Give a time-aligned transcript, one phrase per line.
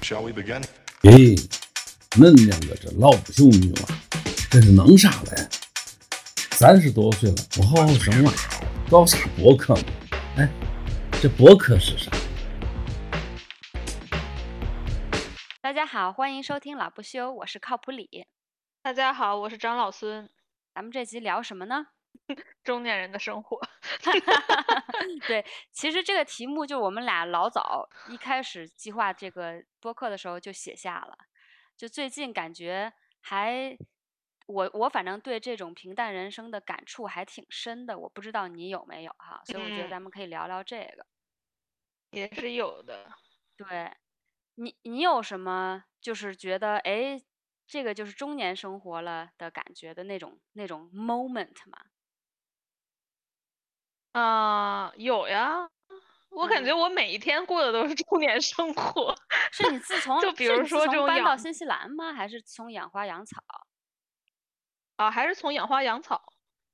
[0.00, 0.62] Shall we begin?
[1.02, 1.36] 咦，
[2.12, 3.88] 恁两个这老不休女娃，
[4.50, 5.48] 这是弄啥嘞？
[6.52, 8.32] 三十多岁了，不好好生娃，
[8.90, 9.82] 搞啥博客嘛？
[10.36, 10.48] 哎，
[11.20, 12.10] 这博客是啥？
[15.60, 18.26] 大家好，欢迎收听老不休，我是靠谱李。
[18.82, 20.28] 大家好，我是张老孙。
[20.74, 21.86] 咱们这集聊什么呢？
[22.64, 23.60] 中年人的生活。
[25.26, 31.16] 对，其实这个题目就我们俩老早一开始计划这个播客的时候就写下了，
[31.76, 33.76] 就最近感觉还，
[34.46, 41.06] 我我反正对这种平淡人生的感触还挺深的，我不知道你有没有哈，所以我觉得嗯咱们可以聊聊这个。
[42.10, 43.10] 也是有的。
[43.56, 43.90] 对，
[44.56, 47.20] 你你有什么就是觉得哎，
[47.66, 51.78] 这个就是中年生活了的感觉的那种那种 moment 吗？
[54.12, 55.68] 啊、有呀。
[56.30, 59.14] 我感嗯觉我每一天过的都是中年生活。
[59.52, 62.12] 是你自 从就比如说搬到新西兰吗？
[62.14, 63.42] 还是从养花养草？
[64.96, 66.22] 啊，还是从养花养草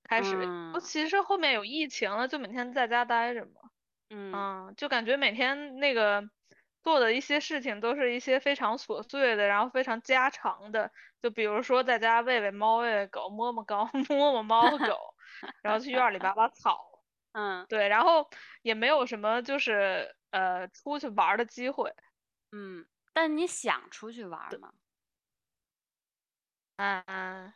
[0.05, 0.49] 开始。
[0.81, 3.51] 其实后面有疫情了，就每天在家待着嘛。
[4.11, 6.23] 嗯嗯，就感觉每天那个
[6.85, 10.93] 做的一些事情都是一些非常琐碎的，然后非常家常的。
[11.21, 15.15] 就比如说在家喂喂猫、喂喂狗、摸摸高、 摸摸猫和狗，
[15.63, 16.88] 然后去院儿里拔拔草。
[17.39, 18.29] 嗯对，然后
[18.63, 21.95] 也没有什么就是呃出去玩儿的机会。
[22.51, 24.73] 嗯，但你想出去玩儿吗？
[26.79, 27.53] 嗯，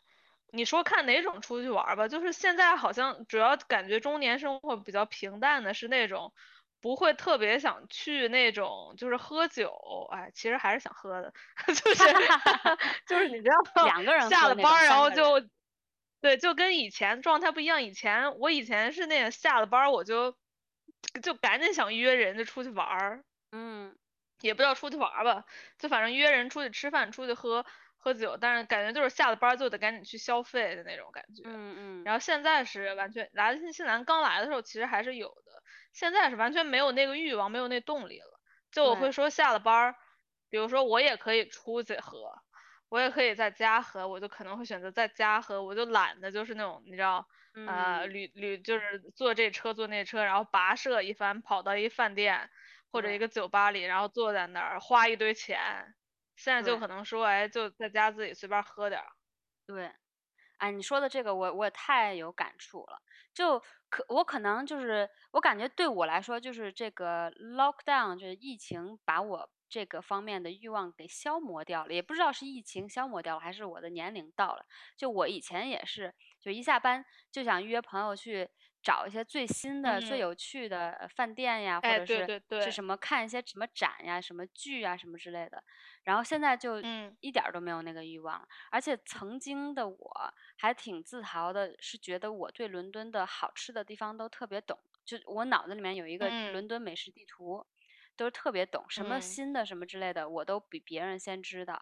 [0.53, 6.33] 你说看哪种出去玩儿吧，就是现在好像主要感觉中年生活比较平淡的是那种
[6.81, 9.73] 不会特别想去那种就是喝酒，
[10.13, 11.33] 哎，其实还是想喝的，
[11.67, 12.05] 就是
[13.09, 13.83] 就是你知道
[14.29, 15.41] 下了班儿然后就
[16.23, 17.83] 对，就跟以前状态不一样。
[17.83, 20.35] 以前我以前是那个下了班儿我就
[21.23, 23.25] 就赶紧想约人就出去玩儿。
[23.51, 23.95] 嗯
[24.41, 25.45] 也不叫出去玩儿吧，
[25.79, 27.65] 就反正约人出去吃饭、出去喝
[27.97, 31.43] 喝酒，但是感觉就是下了班儿就得赶紧去消费的那种感觉。
[31.45, 35.63] 嗯嗯，然后现在是完全来新西兰刚来的时候，其实还是有的，
[35.93, 38.41] 现在是完全没有那个欲望，没有那动力了。
[38.73, 39.95] 就我会说下了班儿，
[40.49, 42.43] 比如说我也可以出去喝，
[42.93, 47.27] 我也可以在家喝，我就可能会选择在家喝，我就懒得就是那种你知道，
[47.65, 52.51] 呃，嗯旅旅就是坐这车坐那车，然后跋涉一番跑到一饭店
[52.91, 55.95] 或者一个酒吧里，然后坐在那儿花一堆钱。
[56.37, 59.07] 现在就可能说，哎，就在家自己随便喝点儿。
[59.67, 59.91] 对，
[60.59, 63.01] 哎，你说的这个我我也太有感触了。
[63.33, 63.59] 就
[63.89, 74.67] 可我可能就是我感觉对我来说，就是这个 lockdown 就是疫情把我这个方面的欲望给消磨掉了，也不知道是疫情消磨掉了，还是我的年龄到了。
[74.99, 78.51] 就我以前也是，就一下班就想约朋友去
[78.83, 80.21] 找一些最新的、最嗯。
[80.21, 82.59] 有趣的呃饭店呀，或哎者是对对对。
[82.59, 85.65] 是什么看一些什么展呀、什么剧啊、什么之类的。
[86.05, 87.17] 然后现在就嗯。
[87.21, 96.53] 一点儿都没有那个欲望了，而且曾经的我还挺自豪的，是觉得我对伦敦的好吃的地方都特别懂，就我脑子里面有一个嗯。
[96.53, 97.65] 伦敦美食地图，
[98.17, 99.21] 都是特别懂，什么嗯。
[99.21, 101.81] 新的什么之类的，我都比别人先知道。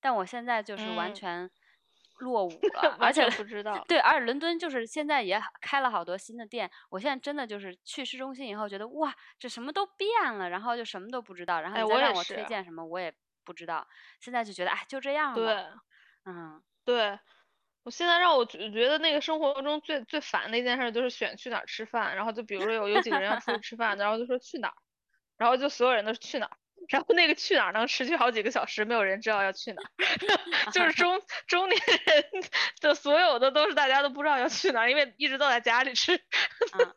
[0.00, 1.14] 但我现在就是完嗯。
[1.14, 1.50] 全
[2.18, 3.86] 落伍了， 而完且全不知道。
[3.88, 13.14] 对，而且伦敦就是现在也开了好多新的店，我现在真的就是去市中心以后觉得哇，这什么都变了，然后就什么都不知道，然后再让我推荐什么我也
[13.44, 13.86] 不知道，
[14.20, 15.80] 现在就觉得哎就这样吧，对
[16.24, 17.18] 嗯对，
[17.84, 24.74] 我现在让我觉觉得那个生活中最最烦的一件事就是选去哪儿吃饭，然后就比如说有有几个人要出去吃饭，然后就说去哪儿，
[25.40, 26.56] 然后就所有人都是去哪儿，
[26.90, 29.88] 然后那个去哪儿能持续好几个小时，没有人知道要去哪儿，
[30.70, 32.44] 就是中中年人
[32.82, 36.14] 的所有的都是大家都不知道要去哪儿，因为一直都在家里吃。
[36.74, 36.94] 嗯，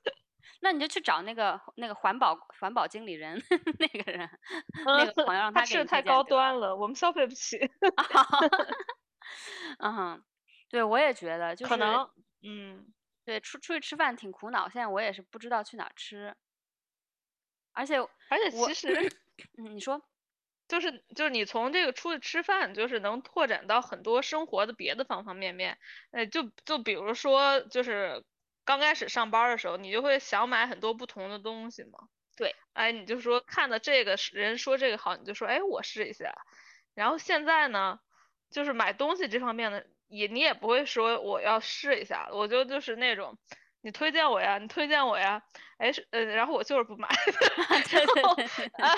[0.60, 3.42] 那你就去找那个那个环保环保经理人
[3.80, 4.30] 那个人
[4.98, 7.58] 那个朋友让他给你推吃的太高端了，我们消费不起，
[9.80, 10.22] 嗯，
[10.70, 12.10] 对我也觉得就是可能
[12.44, 12.94] 嗯。
[13.26, 16.36] 对出出去吃饭挺苦恼，现在我也是不知道去哪儿吃，
[17.74, 18.88] 而且而且其实
[19.58, 20.02] 嗯你说
[20.68, 25.78] 就是就是你从这个出去吃饭，就是能拓展到很多生活的别的方方面面。
[26.12, 28.24] 呃，就就比如说，就是
[28.64, 32.00] 刚开始上班儿的时候，你就会想买很多不同的东西嘛。
[32.38, 36.34] 对，哎，你就说看到这个人说这个好，你就说哎我试一下。
[36.96, 38.00] 然后现在呢，
[38.50, 43.38] 就是买东西这方面的，也你也不会说我要试一下，我就就是那种。
[43.84, 45.44] 你推荐我呀，你推荐我呀，
[45.78, 47.10] 哎是呃，然后我就是不买，
[47.92, 48.34] 对然后
[48.80, 48.96] 啊，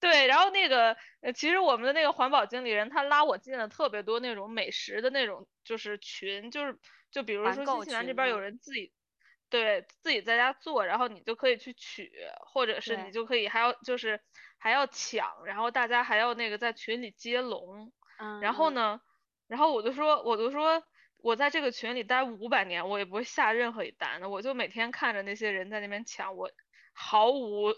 [0.00, 6.76] 对，然后那个呃，其实我们的那个环保经理人他拉我进了特别多那种美食的那种就是群，就是
[7.12, 8.92] 就比如说新西兰这边有人自己
[9.48, 12.10] 对自己在家做，然后你就可以去取，
[12.52, 14.20] 或者是你就可以还要就是
[14.58, 18.40] 还要抢，然后大家还要那个在群里接龙，嗯。
[18.40, 19.00] 嗯然后呢，
[19.46, 20.82] 然后我就说我就说
[21.22, 26.50] 我在这个群里待五百年，我也不会下任何一单的，我就每天看着那些人在那边抢，我
[26.92, 27.72] 毫无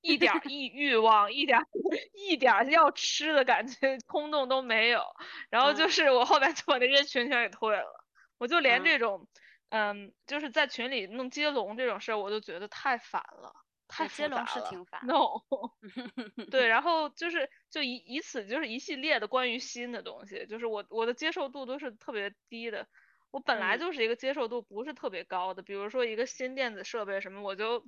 [0.00, 1.66] 一点儿 欲欲望，一点儿
[2.14, 5.02] 一点儿要吃的感觉，冲动都没有。
[5.50, 8.04] 然后就嗯是我后来就把那些群全给退了，
[8.38, 9.28] 我就连嗯这种，
[9.70, 13.52] 嗯，就是在群里弄接龙这种事儿，我就觉得太烦了，
[13.88, 15.40] 太对接龙是挺烦，no。
[16.50, 22.86] 对，然后就是就以以此就是一系列的关于新的东西，就是我我的接受度都是特别低的。
[23.32, 27.84] 我本来嗯就是一个接受度不是特别高的，比如说一个新电子设备什么，我就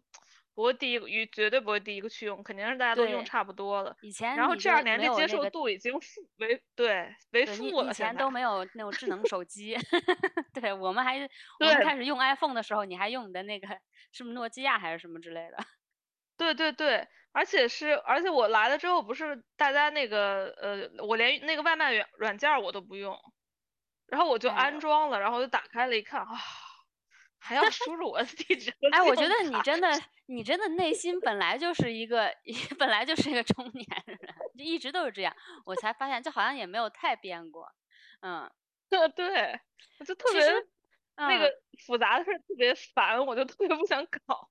[0.55, 3.97] 不会第一个，绝对不会第一个去用，肯定是大家都用差不多了。
[4.03, 9.77] 以前然后这二年这接受度已经负为对为负了，以前都没有那种智能手机，
[10.53, 11.17] 对我们还
[11.61, 13.69] 我们开始用 iPhone 的时候，你还用你的那个
[14.13, 15.59] 是不是诺基亚还是什么之类的？
[16.39, 23.19] 对对对，而且是，而且我来了之后，不是大家那个呃，我连那个外卖软软件儿我都不用，
[24.07, 26.39] 然后我就安装了，然后就打开了一看，啊，
[27.41, 29.89] 还要输入我的地址和哎，我觉用得你真的，
[30.27, 32.33] 你真的内心本来就是一个，
[32.79, 34.19] 本来就是一个中年人，
[34.57, 35.35] 就一直都是这样。
[35.67, 37.69] 我才发现，就好像也没有太变过。
[38.21, 38.51] 嗯，
[38.89, 39.61] 对对，
[39.99, 40.41] 我就特别
[41.17, 41.51] 那个
[41.87, 44.49] 复杂的事儿特别烦，我就特别不想搞。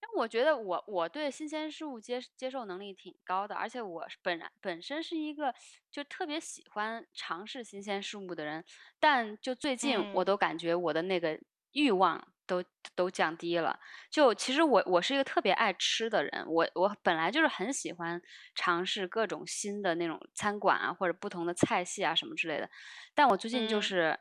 [0.00, 5.54] 但我觉得我我对新鲜事物接接受能力挺高的，而且我本来本身是一个
[5.90, 8.64] 就特别喜欢尝试新鲜事物的人，
[8.98, 11.38] 但就最近我嗯都感觉我的那个
[11.72, 12.64] 欲望都
[12.96, 13.78] 都降低了。
[14.10, 18.20] 就其实我我是一个特别爱吃的人，我我本来就是很喜欢
[18.54, 22.68] 尝试各种新的那种餐馆啊，或者不同的菜系啊什么之类的，
[23.14, 24.18] 但我最近就嗯是。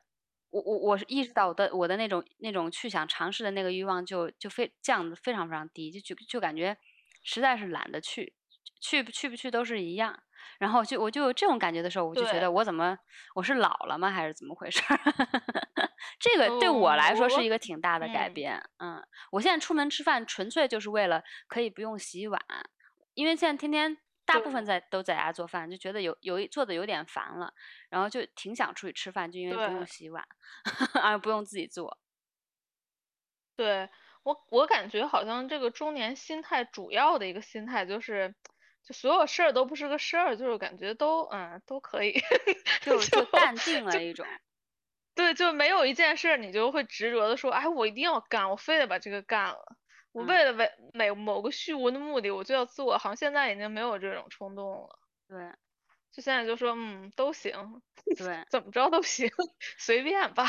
[0.52, 6.78] 我我我是意识到我的我的那种那种去想尝试的那个欲望就就非降的非常非常低，就就就感觉
[7.24, 8.34] 实在是懒得去，
[8.82, 10.24] 去不去不去都是一样。
[10.58, 12.98] 然后就我就有这种感觉的时候，我就觉得我怎么
[13.36, 15.00] 我是老了吗，还是怎么回事儿？
[16.20, 18.70] 这个对我来说是一个挺大的改嗯变。
[18.80, 19.02] 嗯，
[19.32, 22.42] 我现在出门吃饭纯粹就是为了可以不用洗碗，
[23.14, 23.98] 因为现在天天
[24.34, 27.54] 大部分在都在家做饭，就觉得有有一做的有点烦了，
[27.90, 30.28] 然后就挺想出去吃饭，就因为不用洗碗，
[31.02, 31.98] 而不用自己做。
[33.56, 33.90] 对，
[34.24, 38.36] 我我感觉好像这个中年心态主要的一个心态就是，
[38.84, 42.14] 就所有事儿都不是个事儿，就是感觉都嗯都可以，
[42.82, 44.26] 就就就淡定了一种。
[45.16, 49.76] 对，就没有一件事儿你就会执着的说，哎，我一定要干，我非得把这个干了，
[50.12, 55.54] 我嗯为了为每某个虚无的目的我就要做，好像现在已经没有这种冲动了，对
[56.12, 57.54] 就现在就说嗯都行，
[58.16, 59.30] 对 怎么着都行，
[59.78, 60.46] 随便吧。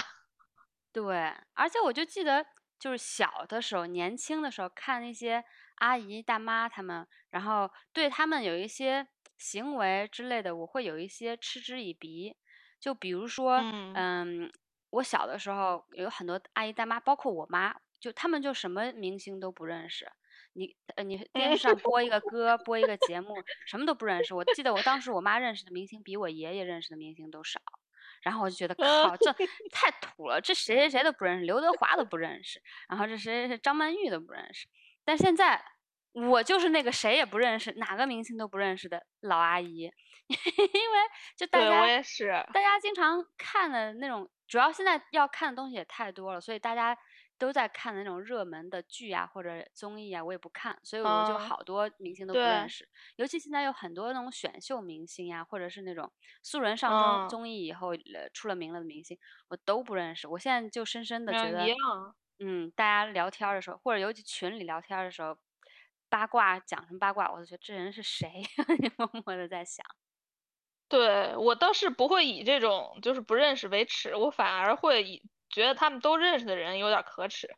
[0.92, 2.44] 对，而且我就记得，
[2.78, 5.44] 就是小的时候，年轻的时候看那些
[5.76, 9.06] 阿姨大妈他们，然后对他们有一些
[9.38, 12.36] 行为之类的，我会有一些嗤之以鼻。
[12.80, 14.50] 就比如说，嗯嗯，
[14.90, 20.10] 我小的时候有很多阿姨大妈，包括我妈，就他们就什么明星都不认识。
[20.54, 23.36] 你呃，你电视上 播一个歌，播一个节目，
[23.66, 24.34] 什么都不认识。
[24.34, 27.60] 我记得我当时我妈认识的明星比我爷爷认识的明星都少。
[28.22, 29.32] 然后我就觉得靠，这
[29.72, 34.68] 太土了，这谁谁谁都不认识，刘德华都不认识，然后这谁谁谁张曼玉都不认识。
[35.04, 35.64] 但现在
[36.12, 39.90] 我就是那个谁也不认识，哪个明星都不认识的老阿姨，
[40.28, 40.36] 因
[40.90, 40.98] 为
[41.34, 46.94] 就大家也是，大家经常看的那种，主要现在要看的东西也太多了，所以大家
[47.40, 52.88] 都在看的那种热门的剧啊或者综艺啊，我也不看，所以我就嗯好多明星都不认识。
[53.16, 59.18] 尤其现在有很多那种选秀明星呀，或者是那种素人上嗯综综艺以后呃出了名了的明星，
[59.48, 60.28] 我都不认识。
[60.28, 61.74] 我现在就深深的觉嗯，得。
[62.38, 65.36] 嗯，大家聊天儿的时候，或者尤其群里聊天儿的时候，
[66.08, 68.42] 八卦讲什么八卦，我就觉得这人是谁，
[68.98, 69.84] 默默的在想。
[70.88, 77.48] 对，我倒是不会以这种就是不认识为耻，我反而会以觉得他们都认识的人有点可耻。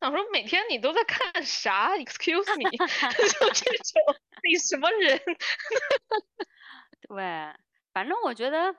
[0.00, 2.70] 想说每天你都在看啥？Excuse me，
[3.38, 4.02] 就这 种，
[4.48, 5.18] 你什么人？
[7.08, 7.54] 对，
[7.94, 8.74] 反正我觉得，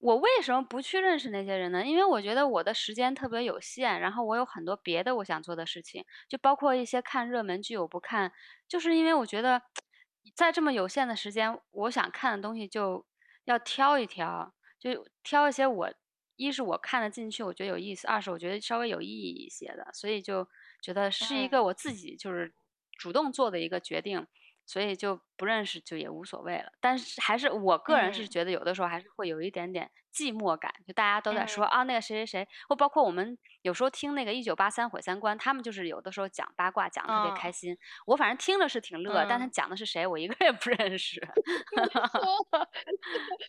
[0.00, 1.84] 我为什么不去认识那些人呢？
[1.86, 8.32] 因为我觉得我的时间特别有限，然后我有很多别的我想做的事情，就包括一些看热门剧我不看，
[8.68, 9.62] 就是因为我觉得，
[10.36, 13.06] 在这么有限的时间，我想看的东西就
[13.44, 15.94] 要挑一挑，就挑一些我
[16.42, 20.46] 一是我看得进去，我觉得有意思；二是我觉得稍微有意义一些的，所以就
[20.82, 22.52] 觉得是一个嗯我自己就是
[22.98, 24.26] 主动做的一个决定。
[24.64, 26.72] 所以就不认识就也无所谓了。
[26.80, 41.20] 但是还是我个人是嗯觉得有的时候还是会有一点点寂寞感，就大家都在说、嗯啊那个谁谁谁，或包括我们有时候听那个一九八三毁三观，他们就是有的时候讲八卦讲的特别开嗯心，我反正听着是挺乐，但他嗯讲的是谁我一个也不认识。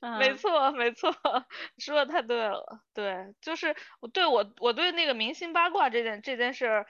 [0.20, 1.14] 没嗯错，没错，
[1.78, 2.64] 说的太对了。
[2.94, 6.86] 对，就是我对我我对那个明星八卦这件这件事儿，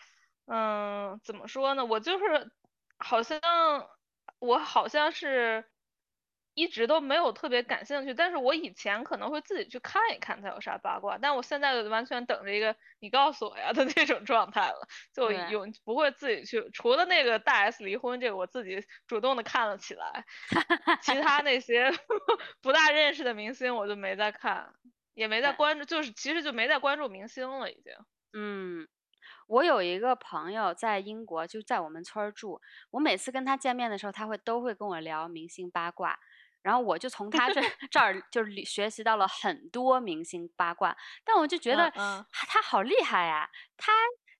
[0.47, 1.83] 嗯，怎么说呢？
[1.85, 2.51] 我就是
[2.99, 3.39] 好像
[4.43, 5.65] 我好像是
[6.53, 20.25] 一直都没有特别感兴趣，但是我以前可能会自己去看一看他有啥八卦，但我现在完全等着一个你告诉我呀的那种状态了，就对有不会自己去，除了那个大 S 离婚这个，我自己主动的看了起来。
[21.01, 21.91] 其他那些
[22.61, 24.73] 不大认识的明星我就没再看，
[25.13, 27.93] 也没再关注，就是其实就没再关注明星了已经。
[28.33, 28.87] 嗯，
[29.47, 32.61] 我有一个朋友在英国，就在我们村儿住。
[32.91, 36.19] 我每次跟他见面的时候，他会都会跟我聊明星八卦，
[36.61, 40.95] 然后我就从他这 这儿就是学习到了很多明星八卦。
[41.23, 43.91] 但我就觉得嗯嗯他他好厉害呀，他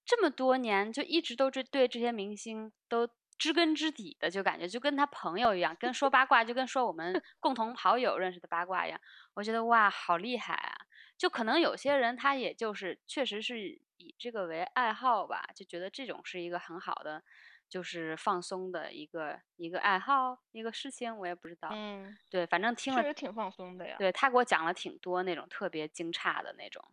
[0.06, 3.08] 这么多年就一直都是对这些明星都
[3.38, 9.00] 知根知底的，就感觉就跟他朋友一样，跟说八卦就跟说我们共同好友认识的八卦一样。
[9.34, 10.83] 我觉得哇，好厉害啊！
[11.24, 13.58] 就可能有些人他也就是确实是
[13.96, 17.24] 以这个为爱好吧，就觉得这种是一个很好的，
[17.70, 21.70] 就是放松的一个一个爱好一个事情，我也不知道。
[21.70, 23.96] 嗯，对，反正听了，确实挺放松的呀。
[23.98, 26.84] 对他给我讲了挺多那种特别惊诧的那种，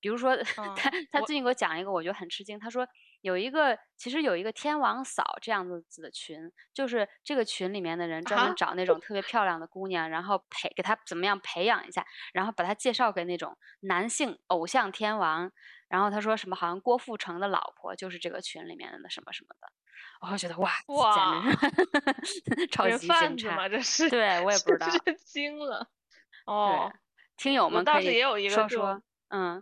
[0.00, 0.36] 比如说
[0.76, 2.58] 他他最近给我讲一个，我觉得很吃惊。
[2.58, 2.86] 他说
[3.20, 15.52] 有一个其实有一个天王嫂这样子的群，就是这个群里面的人专门啊找那种特别漂亮的姑娘，然后培给她怎么样培养一下，然后把她介绍给那种男性偶像天王。
[15.88, 19.72] 然后他说什么好像郭富城的老婆就是这个群里面的什么什么的，
[20.20, 23.20] 我就觉得哇，哇简直是 超人级惊诧。
[23.20, 23.68] 贩子吗？
[23.68, 25.90] 这是，对我也不知道真惊了。
[26.46, 26.92] 哦，
[27.36, 29.60] 听友们可以是也有一个说说，嗯，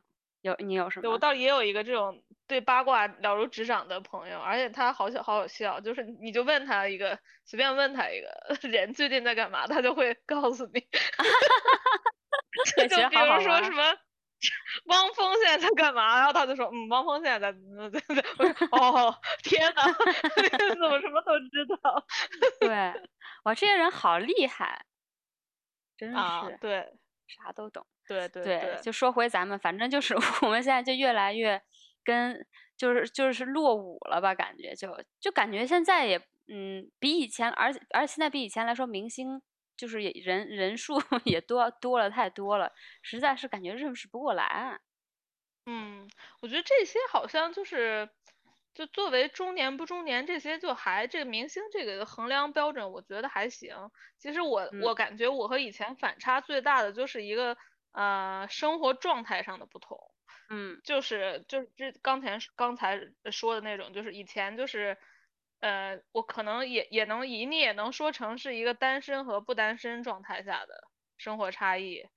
[0.48, 1.18] 有你有什么我？
[1.18, 8.28] 倒也有一个这种对八卦了如指掌的朋友，而且他好笑好有笑，就是你就问他一个，随便问他一个
[8.68, 10.80] 人最近在干嘛，他就会告诉你。
[12.88, 13.96] 就比如说什么
[14.86, 17.58] 汪峰现在在干嘛，然后他就说，嗯，汪峰现在在，
[18.72, 19.82] 哦，天呐，
[20.68, 22.04] 怎么什么都知道
[22.60, 22.68] 对，
[23.44, 24.84] 哇，这些人好厉害，
[25.96, 26.46] 真啊？
[26.48, 26.97] 是对
[27.28, 27.86] 啥都懂。
[28.06, 31.62] 对对对，就说回咱们，反正就是 我们现在就越来越
[32.02, 36.18] 跟就是就是落伍了吧，感觉就就感觉现在也
[36.48, 39.40] 嗯比以前，而且而且现在比以前来说，明星
[39.76, 40.94] 就是也人人数
[41.24, 44.44] 也多多了太多了，实在是感觉认识不过来。
[44.44, 44.80] 啊
[45.70, 46.08] 嗯，
[46.40, 48.08] 我觉得这些好像就是，
[48.74, 53.90] 就作为中年不中年这些，就还这个明星这个衡量标准，我觉得还行。
[54.18, 57.56] 其实我我嗯感觉我和以前反差最大的就是一个
[57.92, 59.98] 呃生活状态上的不同。
[60.50, 64.96] 嗯就是就是这刚才刚才说的那种，就是以前就是，
[65.60, 72.08] 呃，我可能也也能以你也能说成是一个单身和不单身状态下的生活差异，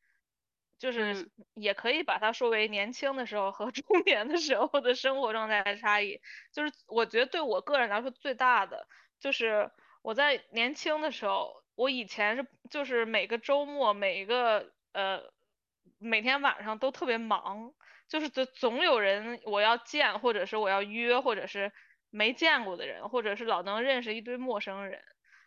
[0.81, 6.19] 就是嗯也可以把它说为年轻的时候和 中年的时候的生活状态的差异。
[6.51, 8.87] 就是我觉得对我个人来说最大的，
[9.19, 9.69] 就是
[10.01, 15.21] 我在年轻的时候，我以前是就是每个周末每一个呃
[15.99, 17.73] 每天晚上都特别忙。
[18.09, 21.71] 就是总总有人我要见，或者是我要约，或者是
[22.09, 25.01] 没见过的人，或者是老能认识一堆陌生人。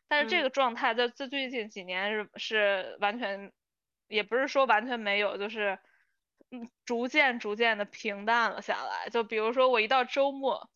[0.08, 3.52] 但是这嗯个状态在在最近几年是是完全，
[4.08, 5.78] 也不是说完全没有，就是
[6.50, 9.08] 嗯逐渐逐渐的平淡了下来。
[9.10, 10.70] 就比如说我一到周末，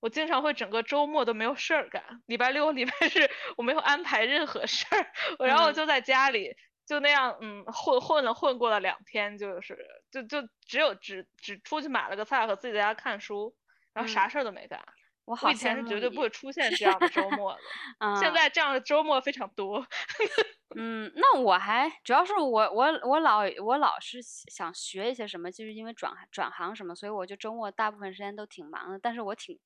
[0.00, 6.56] 我经常会整个周末都没有事儿干，礼拜六、礼拜日我没有安排任何事儿，然后我嗯就在家里。
[6.84, 9.78] 就那样，嗯，混混了混过了两天，就是
[10.10, 13.54] 就就只有只只出去买了个菜和自己在家看书，
[13.94, 14.84] 然后啥嗯事儿都没干。
[15.24, 17.60] 我以前是绝对不会出 现这样的周末的，
[18.20, 19.86] 现啊在这样的周末非常多。
[20.74, 28.98] 嗯，那我还主要是我我我老我老是想学一些什么，就是因为转转行什么，所以我就周末大部分时间都挺忙的。
[28.98, 29.58] 但是我挺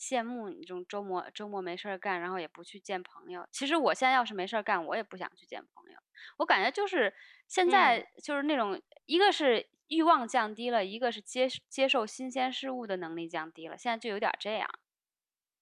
[0.00, 3.46] 羡慕你这种周末周末没事儿干，然后也不去见朋友。
[3.50, 5.98] 其实我现在要是没事儿干，我也不想去见朋友。
[6.38, 7.12] 我感觉就是
[7.48, 14.70] 现在嗯就是那种，一个是欲望降低了，一个是接接受新鲜事物的能力降低了，现在就有点儿这样，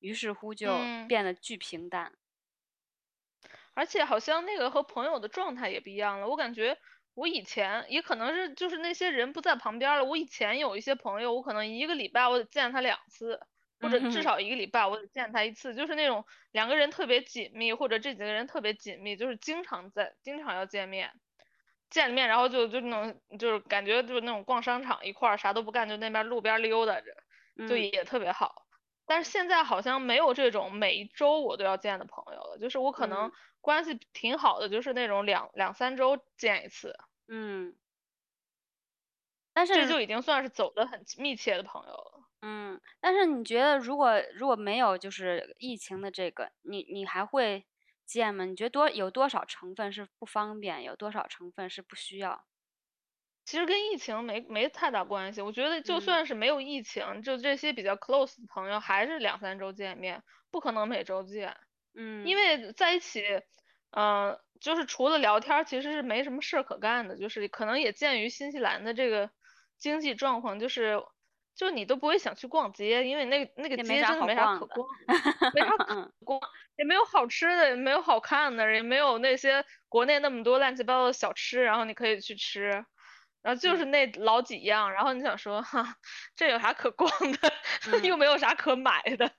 [0.01, 2.13] 于是乎就嗯变得巨平淡。
[3.75, 6.29] 而且好像那个和朋友的状态也不一样了。
[6.29, 6.77] 我感觉
[7.15, 10.05] 我以前也可能是就是那些人不在旁边了。
[10.05, 13.41] 我以前有一些朋友，我可能一个礼拜我得见他两次，
[13.81, 21.13] 或者至少一个礼拜我得见他一次，就是那种两个人特别紧密，或者这几个人特别紧密，就是经常在，经常要见面，
[21.89, 27.17] 见了面然后就就那种就是感觉就是那种逛商场一块儿啥都不干，就那边路边溜达着，
[27.67, 28.67] 就也特别好。
[29.11, 36.95] 但是现在好像没有这种每一周我都要见的朋友了，就是我可能关系挺好的，就是那种两两三周见一次。
[37.27, 37.75] 嗯。
[39.53, 42.29] 但是这就已经算是走的很密切的朋友了。
[42.43, 47.67] 嗯，但是你觉得如果如果没有就是疫情的这个，你你还会
[48.07, 48.45] 见吗？
[48.45, 52.45] 你觉得多有多少成分是不方便，有多少成分是不需要？
[53.51, 55.43] 其实跟疫情没没太大关系。
[55.43, 61.57] 我觉得就算是没有疫情，就这些比较 close 的朋友，还是两三周见面，不可能每周见。
[61.97, 63.25] 嗯，因为在一起，
[63.91, 67.17] 嗯，就是除了聊天，其实是没什么事儿可干的。
[67.17, 69.31] 就是可能也鉴于新西兰的这个
[69.79, 71.03] 经济状况，就是。
[71.57, 74.89] 就你都不会想去逛街，因为那个那个街真的没啥可逛，
[75.53, 76.41] 没啥可逛，
[76.77, 82.87] 也没有好吃的，也没有好看的，也没有那些国内那么多乱七八糟的小吃，然后你可以去吃，
[83.43, 85.97] 然后就是那老几样，然后你想说，哈，
[86.37, 89.33] 这有啥可逛的， 又没有啥可买的，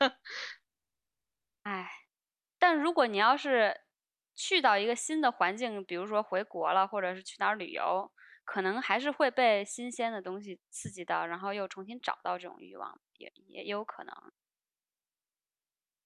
[1.64, 1.90] 哎，
[2.60, 3.82] 但如果你要是
[4.36, 8.12] 去到一个新的环境，比如说回国了，或者是去哪儿旅游。
[8.44, 14.14] 可能还是会被新鲜的东西刺激到，然后又重新找到这种欲望，也也有可能，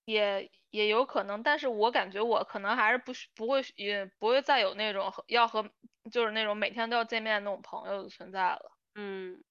[0.05, 1.43] 也也有可能。
[1.43, 5.69] 但是我感觉我可能还是不不会也不会再有那种要和
[6.11, 8.71] 就是那种每天都要见面的那种朋友的存在了。
[8.95, 9.43] 嗯，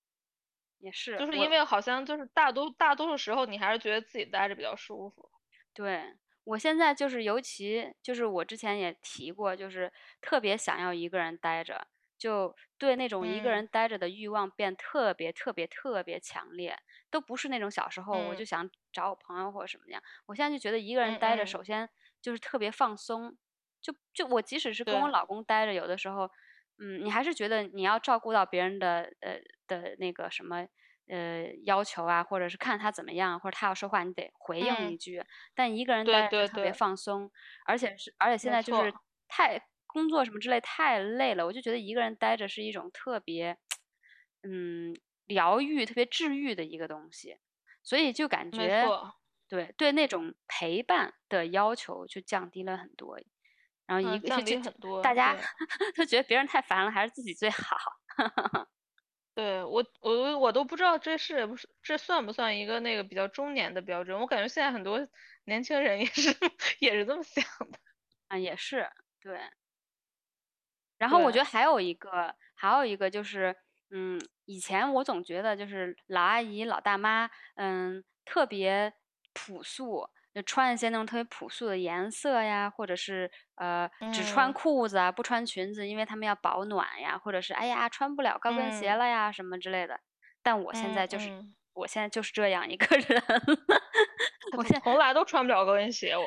[0.78, 5.30] 也是，就是因为好像就是大多大多数时候你还是觉得自己待着比较舒服。
[5.74, 6.02] 对
[6.44, 11.86] 我现在就是尤其就是我之前也提过，就是特别想要一个人待着。
[12.16, 16.78] 就对那种一个人待着的欲望变特别特别特别强烈，
[17.10, 20.02] 都不是那种小时候我就想找我朋友或者什么样。
[20.26, 21.86] 我现在就觉得一个人待着，首先
[22.22, 23.36] 就是特别放松。
[23.82, 26.30] 就就我即使是跟我老公待着，有的时候，
[26.78, 30.66] 嗯，你还是觉得你要照顾到别人的呃的那个什么
[31.08, 35.22] 呃要求啊，或者是看他怎么样，或者他要说话你得回应一句。
[35.54, 37.30] 但一个人待着特别放松，
[37.66, 38.94] 而且是而且现在就是
[39.28, 39.60] 太。
[39.86, 43.56] 工作什么之类太累了，我就觉得一个人待着是一种特别，
[44.42, 44.92] 嗯，
[45.26, 47.38] 疗愈、特别治愈的一个东西，
[47.84, 48.84] 所以就感觉，
[49.48, 53.20] 对对那种陪伴的要求就降低了很多，
[53.86, 55.36] 然后一个就很多，大家
[55.94, 57.76] 都觉得别人太烦了，还是自己最好。
[59.34, 64.18] 对我我我都不知道这是不是这算不算一个那个比较中年的标准？
[64.18, 65.08] 我感觉现在很多
[65.44, 66.30] 年轻人也是
[66.80, 67.78] 也是这么想的。
[68.28, 68.88] 啊，也是
[69.20, 69.40] 对。
[70.98, 73.56] 然后我觉得还有一个，还有一个就是，
[73.96, 78.92] 嗯，以前我总觉得就是老阿姨、老大妈，嗯，特别
[79.32, 90.00] 朴素，就穿一些那种特别朴素的颜色呀，或者是呃，只穿裤子啊，不穿裙子，因为他们要保暖呀，或者是哎呀，穿不了高跟鞋了呀，什么之类的。
[90.42, 91.30] 但我现在就是。
[91.74, 93.22] 我现在就是这样一个人，
[94.56, 96.16] 我现在从来都穿不了高跟鞋。
[96.16, 96.26] 我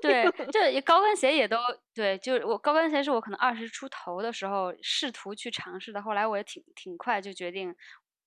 [0.00, 1.56] 对， 这高跟鞋也都
[1.94, 7.74] 对，就是我高跟鞋是我可能二十出头的时候试图去尝试的，后来我也挺挺快就决定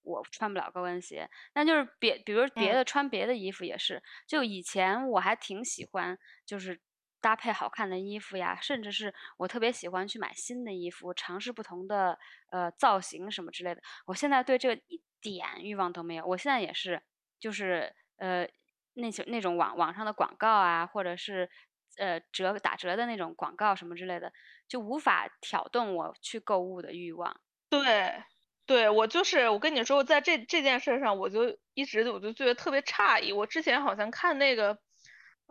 [0.03, 1.29] 我穿不了高跟鞋。
[1.53, 6.79] 那就是别，比如别的穿别的衣服也是，就以前我还挺喜欢，就是
[7.21, 12.17] 搭配好看的衣服呀，甚至是我特别喜欢去买新的衣服，尝试不同的
[12.51, 13.81] 呃造型什么之类的。
[14.05, 15.01] 我现在对这一。
[15.19, 17.01] 点欲望都没有，我现在也是，
[17.39, 18.47] 就是呃，
[18.93, 21.49] 那些那种网网上的广告啊，或者是
[21.97, 24.31] 呃折打折的那种广告什么之类的，
[24.69, 27.41] 就无法挑动我去购物的欲望。
[27.67, 28.23] 对，
[28.67, 33.33] 对我就是我跟你说，在这这件事上，我就一直我就觉得特别诧异。
[33.33, 34.77] 我之前好像看那个，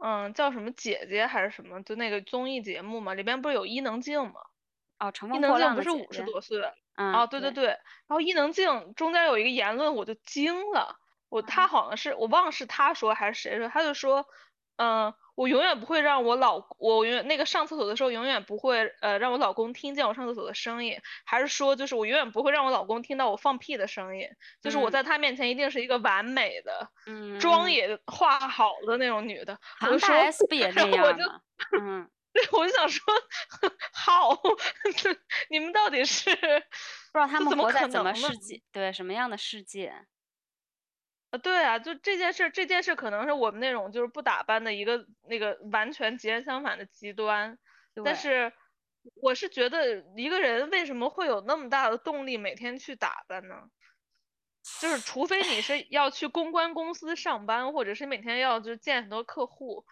[0.03, 4.41] 嗯，叫什么姐姐还是什么，就那个综艺节目嘛，里边不是有伊能静吗？
[4.99, 6.59] 哦，乘风破浪不是五十多岁？
[6.97, 10.97] 哦，对对对，然后伊能静中间有一个言论，我就惊了。
[11.29, 14.27] 我他好像是我忘了是他说还是谁说，他就说，
[14.77, 24.29] 嗯，我永远不会让我老我永远那个上厕所的时候永远不会呃让我老公听见我上厕所的声音，还是说就是我永远不会让我老公听到我放屁的声音，
[24.61, 29.57] 就是我在他面前一定是一个完美的，嗯，妆也化好的那种女的。
[29.79, 31.40] 唐大 S 不也 那样吗？
[31.81, 32.11] 嗯。
[32.53, 33.03] 我就想说，
[33.94, 34.38] 好，
[35.49, 38.61] 你们到底是不知道他们活在怎么世界？
[38.70, 40.05] 对，什么样的世界？
[41.37, 47.59] 呃，对啊，就这件事，这件事可能是我们那种就是不打扮的一个那个完全截然相反的极端。
[48.05, 48.53] 但是，
[49.22, 53.55] 我是觉得一个人为什么会有那么大的动力每天去打扮呢？
[54.81, 59.85] 就是除非你是要去公关公司上班，或者是每天要就是见很多客户，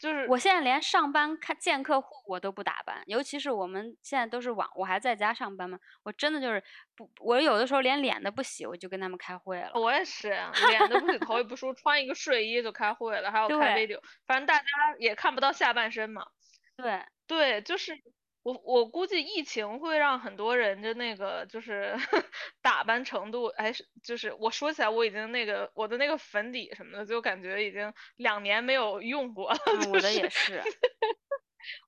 [0.00, 6.64] 就是我现在连上班看见客户我都不打扮，尤其是我们现在都是网，我还在家上班嘛，我真的就是
[6.96, 9.70] 不，我有的时候连脸都不洗，我就跟他们开会了。
[9.74, 10.30] 我也是，
[10.68, 14.64] 脸都不洗，头也不梳，穿一个睡衣就开会了，还要开 video，反正大家
[14.98, 16.26] 也看不到下半身嘛。
[16.76, 17.92] 对对，就是。
[18.42, 21.94] 我我估计疫情会让很多人的那个就是
[22.62, 23.70] 打扮程度，哎，
[24.02, 29.58] 就是我说起来我已经那个我的那个粉底什么的，就感觉已经两年没有用过了。
[29.92, 30.62] 我的也是。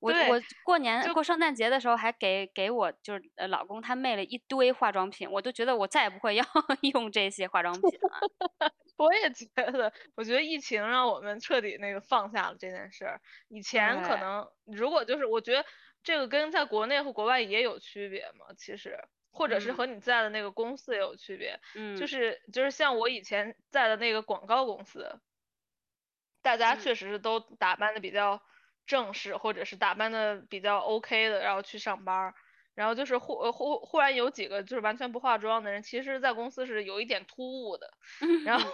[0.00, 6.44] 我我过年过圣诞节的时候还给给我就是老公他妹了一堆化妆品，我都觉得我再也不会要
[6.92, 8.70] 用这些化妆品了。
[8.98, 13.20] 我也觉得，我觉得疫情让我们彻底那个放下了这件事儿。
[13.48, 15.64] 以前可能如果就是我觉得。
[16.02, 18.46] 这个跟在国内和国外也有区别嘛？
[18.56, 18.98] 其实，
[19.30, 21.60] 或者是和你在的那个公司也有区别。
[21.74, 25.20] 嗯，就是就是像我以前在的那个广告公司，
[26.42, 28.42] 大家确实是都打扮的比较
[28.86, 32.34] 正式，或者是打扮的比较 OK 的，然后去上班。
[32.74, 37.92] 然后就是忽忽忽然有几个就是完全不化妆的人，其实，在公司是有一点突兀的。
[38.46, 38.70] 然后，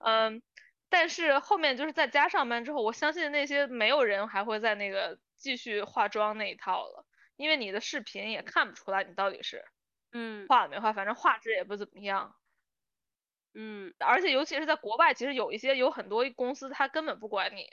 [0.00, 0.42] 嗯，
[0.88, 5.18] 但是后面就是在家上班之后，我相信那些没有人还会在那个。
[5.36, 9.64] 继续化妆那一套了，因为你的视频也看不出来你到底是，
[10.12, 12.34] 嗯，化了没化，反正画质也不怎么样，
[13.54, 17.68] 嗯，而且尤其是在国外，其实有一些有很多公司他根本不管你，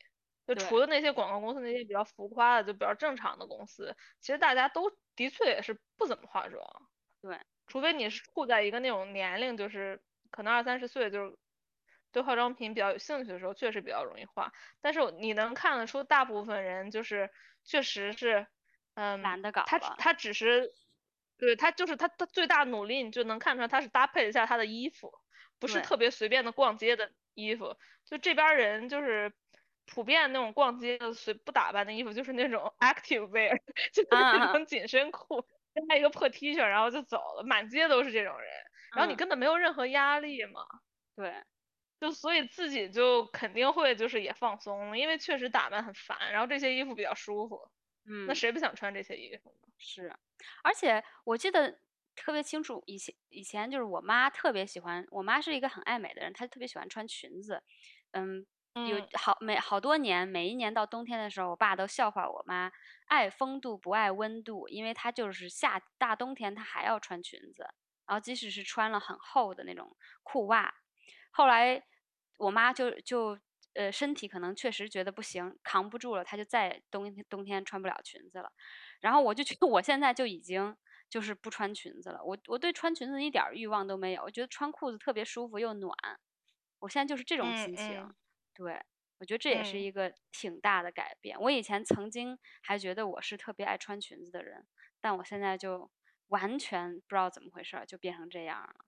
[0.46, 6.62] 就除了那些广告公司那些比较浮夸的，就比较正常的公司，其实大家都的确也是不怎么化妆，
[7.22, 11.38] 对，除非你是处在一个那种年龄，就是可能二三十岁就是。
[12.12, 14.52] 对化妆品比较有兴趣的时候，确实比较容易化。
[14.82, 17.32] 但是你能看得出，大部分人就是
[17.64, 18.48] 确实是，
[18.96, 20.72] 嗯，懒得搞他他只是，
[21.38, 25.12] 对他就是他他最大努力，你就能看出来他是搭配了一下他的衣服，
[25.60, 27.76] 不是特别随便的逛街的衣服。
[28.06, 29.34] 就这边人就是
[29.86, 33.58] 普遍那种逛街的随不打扮的衣服，就是那种 active wear，
[33.94, 35.46] 就是那种紧身裤
[35.90, 38.50] 加一个破 T 恤，然后就走了，满街都是这种人。
[38.96, 40.62] 然后你根本没有任何压力嘛。
[41.16, 41.44] 对。
[42.04, 47.72] 就所以自己就肯定会就是也放松了，因为确实打扮很烦，然后这些衣服比较舒服，
[48.06, 49.68] 嗯，那谁不想穿这些衣服呢？
[49.78, 50.14] 是，
[50.64, 51.80] 而且我记得
[52.14, 57.64] 特别清楚，以前以前就是我妈特别喜欢，我妈是一个很爱美的人，她特别喜欢穿裙子，
[58.12, 62.70] 嗯，有好每好多年，每一年到冬天的时候，我爸都笑话我妈
[63.06, 67.64] 爱风度不爱温度，因为她就是夏大冬天她还要穿裙子，
[68.06, 70.76] 然后即使是穿了很厚的那种裤袜，
[71.32, 71.82] 后来。
[72.38, 73.40] 我妈就就
[73.74, 78.52] 呃身体可能确实觉得不行，扛不住了，她就再冬天冬天穿不了裙子了。
[79.02, 80.76] 然后我就觉得我现在就已经
[81.10, 85.96] 就是不穿裙子了，我我对穿裙子一点欲望都没有，我觉得穿裤子特别舒服又暖。
[86.80, 88.14] 我现在就是这种心情，
[88.54, 88.82] 对
[89.20, 91.40] 我觉得这也是一个挺大的改变。
[91.40, 94.68] 我以前曾经还觉得我是特别爱穿裙子的人，
[95.00, 95.90] 但我现在就
[96.28, 98.86] 完全不知道怎么回事，就变成这样了。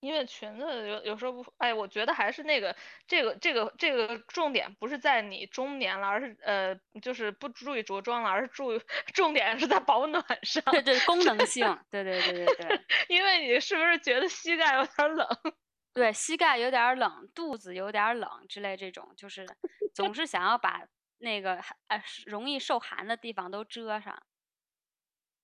[0.00, 2.74] 因为裙子有有时候不，哎，我觉得还是那个
[3.06, 8.80] 这个这个这个重点不是在你中年了，而是呃就是不注意着装了，而是注意
[9.14, 10.62] 重点是在保暖上。
[10.72, 12.80] 对对，功能性，对对对对对。
[13.08, 15.28] 因为你是不是觉得膝盖有点冷？
[15.92, 19.46] 对，膝盖有点冷，肚子有点冷之类这种，就是
[19.92, 20.82] 总是想要把
[21.18, 24.22] 那个呃容易受寒的地方都遮上。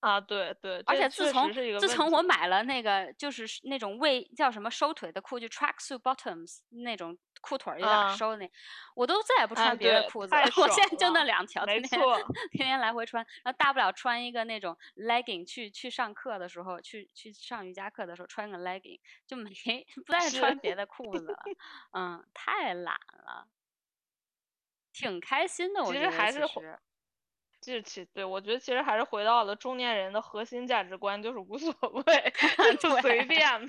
[0.01, 8.51] 啊，对对，而且自从自从我买了那个就是那种为叫什么收腿的裤，就 tracksuit bottoms 那种裤腿有点收的那，
[8.95, 12.01] 我都再也不穿别的裤子了，我现在就那两条，天天
[12.53, 19.51] 天天来回穿，然后大不了穿一个那种 legging 去去上课的时候，去去上瑜伽课的时候穿个 legging， 就没
[20.07, 21.39] 不再穿别的裤子了，
[21.93, 23.49] 嗯，太懒了，
[24.93, 26.41] 挺开心的，我觉得还是。
[27.73, 31.75] 就其对我觉得其实还是回到了中年人的核心价值观，就是无所
[32.07, 32.33] 谓，
[32.81, 33.69] 就随便，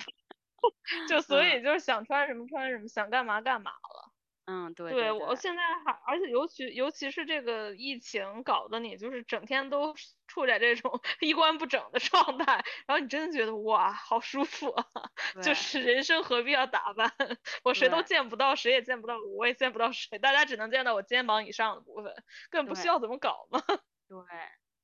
[1.09, 4.06] 就所以就是想穿什么穿什么，想干嘛干嘛了。
[4.49, 9.93] 嗯，对，对我现在还，而且尤其尤其是这个疫情搞得你就是整天都
[10.25, 14.85] 处在这种 衣冠不整的状态，然后你真的觉得哇，好舒服啊！
[15.43, 17.11] 就是人生何必要打扮？
[17.65, 22.13] 我谁都见不到，谁也见不到我，我也见不到谁，大家只能见到我肩膀以上的部分，
[22.49, 23.59] 根本不需要怎么搞嘛。
[24.07, 24.17] 对，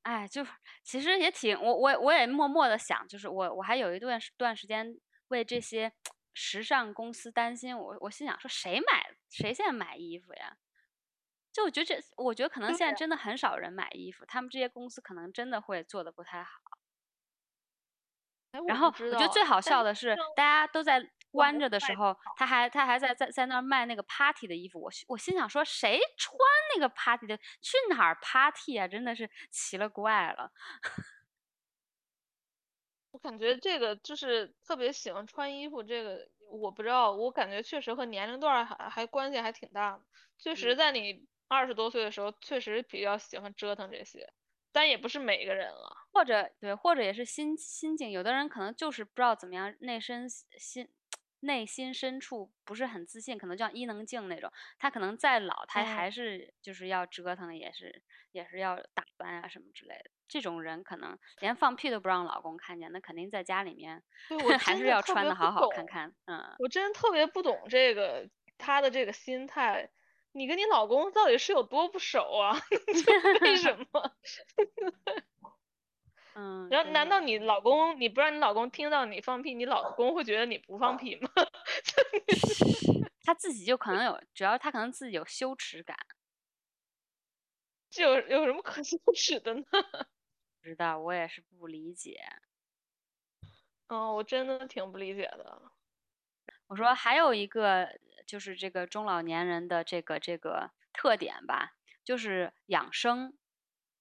[0.01, 0.45] 哎，就
[0.83, 4.85] 其实也挺，我我我也默默的想，就是我我还有一段段时间
[5.29, 5.93] 为这些。
[6.33, 10.57] 时尚公司担心我，我心想说谁买谁现在买衣服呀？
[11.51, 16.51] 就我觉得这，我觉得可能现在真的很少人买衣服，他们这些公司可能真的会做的不太好。
[18.51, 26.35] 哎，然后我觉得最好笑的是，大家都在关着的时候，他还他还在在在那儿卖那个 party 的衣服，我我心想说，谁穿
[26.75, 27.37] 那个 party 的？
[27.37, 28.87] 去哪儿 party 啊？
[28.87, 30.51] 真的是奇了怪了。
[33.13, 40.03] 我感觉这个就是特别喜欢穿衣服，这个我不知道，我感觉确实和年龄段儿还还关系还挺大的。
[40.39, 44.27] 确实，嗯在你二十多岁的时候，确实比较喜欢折腾这些，
[44.71, 45.95] 但也不是每个人了。
[46.11, 50.89] 或者对，或者也是心心境，有的人可能就是不知道怎么样，内身心
[51.41, 60.09] 内心深处不是很自信，可能就像伊能静那种，他可能再老，他嗯还是就是要折腾，也是也是要打扮啊什么之类的。
[60.33, 66.11] 这种人可能连放屁都不让老公看见，那肯定在家里面对，我 还是要穿的好好看看。
[66.25, 69.91] 嗯，我真特别不懂这个他的这个心态。
[70.31, 72.57] 你跟你老公到底是有多不熟啊？
[73.41, 74.11] 为什 么？
[76.33, 81.29] 嗯，然后难道你老公，你不让你老公听到你放屁，你老公会觉得你不放屁吗？
[83.23, 85.95] 他自己就可能有，主要他可能自己有羞耻感，
[87.91, 89.63] 这有有什么可羞耻的呢？
[90.63, 92.17] 不知道，我也是不理解。
[93.87, 95.61] 嗯，我真的挺不理解的。
[96.67, 101.73] 我说还有一个就是这个中老年人的这个这个特点吧，
[102.03, 103.37] 就是养生。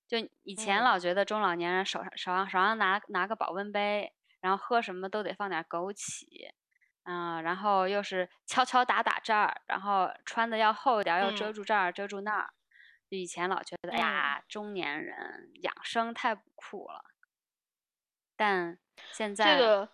[0.07, 6.53] 就以前嗯老觉得中老年人手上手上手上拿拿个保温杯，然后喝什么都得放点枸杞，
[7.03, 12.55] 嗯，然后又是敲敲打打这儿，然后穿的要厚一点儿，要遮嗯住这儿遮住那儿。
[13.13, 17.05] 就以前老觉得，哎嗯呀，中年人养生太不酷了。
[18.35, 18.79] 但
[19.13, 19.87] 现在这个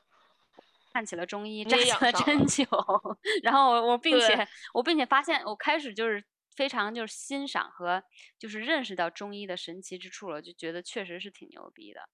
[0.93, 8.05] 看起了中医，你扎了针了灸，然后我我并且我并且发现，我开始就是非常就是欣赏和
[8.39, 12.09] 就是认识到中医的神奇之处了，就觉得确实是挺牛逼的。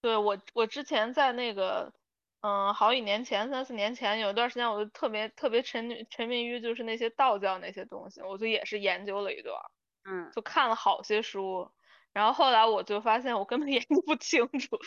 [0.00, 1.92] 对我，我之前在那个，
[2.42, 9.70] 嗯，好几年前，三四年前，有一段时间，我就特别特别沉迷沉迷于就是那些道教那些东西，我就也是研究了一段儿，
[10.04, 11.70] 嗯，就看了好些书，
[12.12, 14.78] 然后后来我就发现我根本研究不清楚，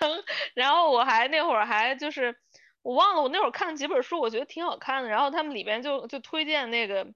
[0.00, 0.16] 然后
[0.54, 2.36] 然后我还那会儿还就是
[2.82, 7.06] 我忘了我那会儿看了几本书，我觉得挺好看的，然后他们里边就就推荐那个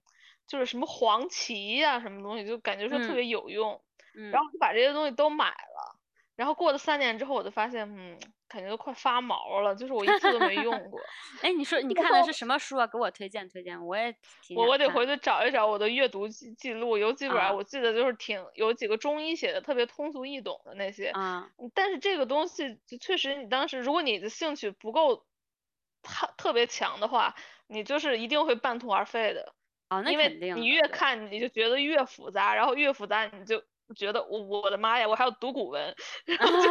[0.49, 3.83] 就是什么黄芪呀、什么东西，就感觉说特嗯别有用，
[4.15, 5.96] 嗯然后我就把这些东西都买了。
[6.37, 11.01] 然后过了三年之后，我就发现，嗯，感觉都快发毛了，就是我一次都没用 过。
[11.43, 12.87] 哎，你说 你看的是什么书啊？
[12.87, 21.09] 给我推荐推荐，我也挺我我得回去找一找我的阅读记记录，有几本我记得就是挺有几个中医写的特别通俗易懂的那些。
[21.09, 25.25] 啊，嗯但是这个东西就确实，你当时如果你的兴趣不够
[26.03, 27.35] 特特别强的话，
[27.67, 29.55] 你就是一定会半途而废的。
[29.89, 33.63] 哦，那因为肯定的你越看你就觉得越复杂，然后越复杂你就
[33.95, 35.95] 觉得我我的妈呀，我还要读古文，
[36.27, 36.69] 然后就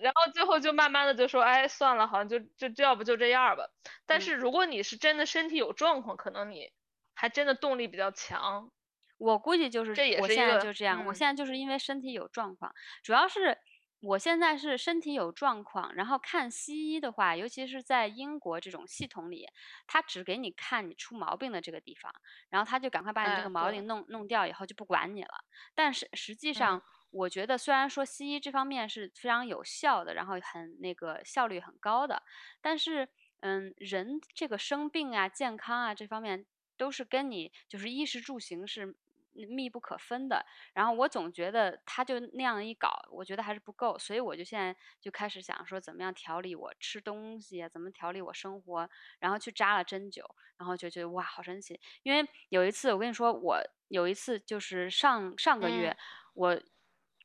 [0.00, 3.64] 然后最后就慢慢的就说，哎，算了，好像就就这要不就这样吧。
[4.06, 6.70] 但嗯是如果你是真的身体有状况，可能你
[7.14, 8.70] 还真的动力比较强。
[9.18, 13.58] 我估计就是这也我现在是一个就这样，我嗯现在就是因为身体有状况，主要是
[14.00, 19.46] 我现在是身体有状况，然后看西医的话，尤其是在英国这种系统里，
[19.86, 22.10] 他只给你看你出毛病的这个地方，
[22.48, 25.44] 然后他就赶快把你这哎个毛病弄弄掉以后就不管你了。
[25.74, 32.22] 但是实际嗯上，我觉得虽然说西医这方面是非常有效的，然后很那个效率很高的，
[32.62, 33.06] 但是
[33.40, 36.46] 嗯，人这个生病啊、健康啊这方面
[36.78, 38.96] 都是跟你就是衣食住行是
[39.32, 40.44] 密不可分的。
[40.74, 48.88] 然后我总觉得他就那样一搞，我觉得还是不够，所以我就现在就开始想说怎么样调理我吃东西啊，怎么调理我生活，
[49.18, 50.22] 然后去扎了针灸，
[50.58, 51.80] 然后就觉得哇，好神奇。
[52.02, 55.96] 因为有一次我跟你说，我有一次就是上上个月，嗯
[56.34, 56.60] 我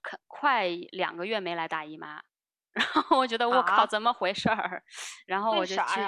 [0.02, 2.22] 可快两个月没来大姨妈，
[2.74, 4.84] 然后我觉得我靠，啊怎么回事儿？
[5.28, 6.00] 然后我就去，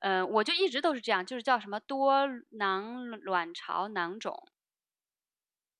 [0.00, 2.26] 嗯、我就一直都是这样，就是叫什么多
[2.58, 4.34] 囊卵巢囊肿，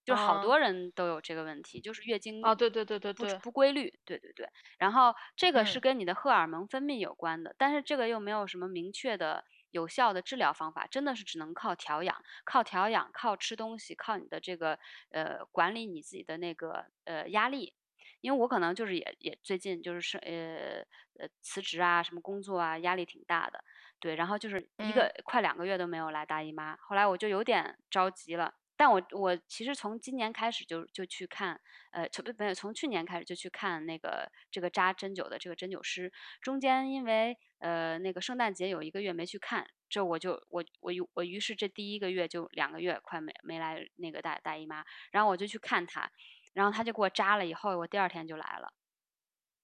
[0.05, 4.49] 就是好啊多人都有这个问题，就是月经啊，对对对对不对，不规律，对对对。
[4.79, 14.79] 然后这个是嗯跟你的荷尔蒙分泌有关的，但是这个又没有什么明确的有效的治疗方法，真的是只能靠调养，靠调养，靠吃东西，靠你的这个
[15.11, 17.75] 呃管理你自己的那个呃压力。
[18.21, 20.83] 因为我可能就是也也最近就是是呃
[21.21, 23.62] 呃辞职啊，什么工作啊，压力挺大的，
[24.01, 28.55] 对，然后就是一嗯个、快两个月都没有来大姨妈，后来我就有点着急了。
[28.76, 31.60] 但我我其实从今年开始就就去看，
[31.92, 46.10] 呃，从不没有从去年开始就去看那个这个扎针灸的这个针灸师，中间因为呃那个圣诞节有一个月没去看，这我就我我于我于是这第一个月就两个月快没没来那个大大姨妈，然后我就去看他，
[46.52, 48.72] 然后他就给我扎了以后，我第二天就来了。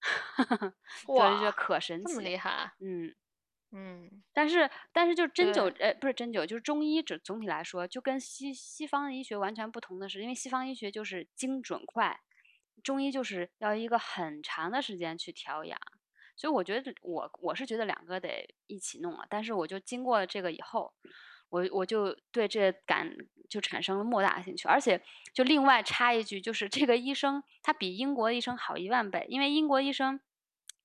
[1.07, 2.29] 我就觉得哇，可神这么奇。
[2.29, 3.15] 厉害，嗯，
[3.73, 12.19] 嗯，但是但是就针灸，呃，不是针灸，就是中医，总总体来说，就跟西西方医学完全不同的是，因为西方医学就是精准快，
[12.83, 15.79] 中医就是要一个很长的时间去调养。
[16.35, 20.93] 所以我觉得我我是觉得两个得一起弄了，但是我就经过了这个以后，
[21.51, 23.15] 我我就对这感
[23.49, 25.01] 就产生了莫大的兴趣，而且
[25.33, 30.19] 就另外插一句，就是这个医生他比英国医生好一万倍，因为英国医生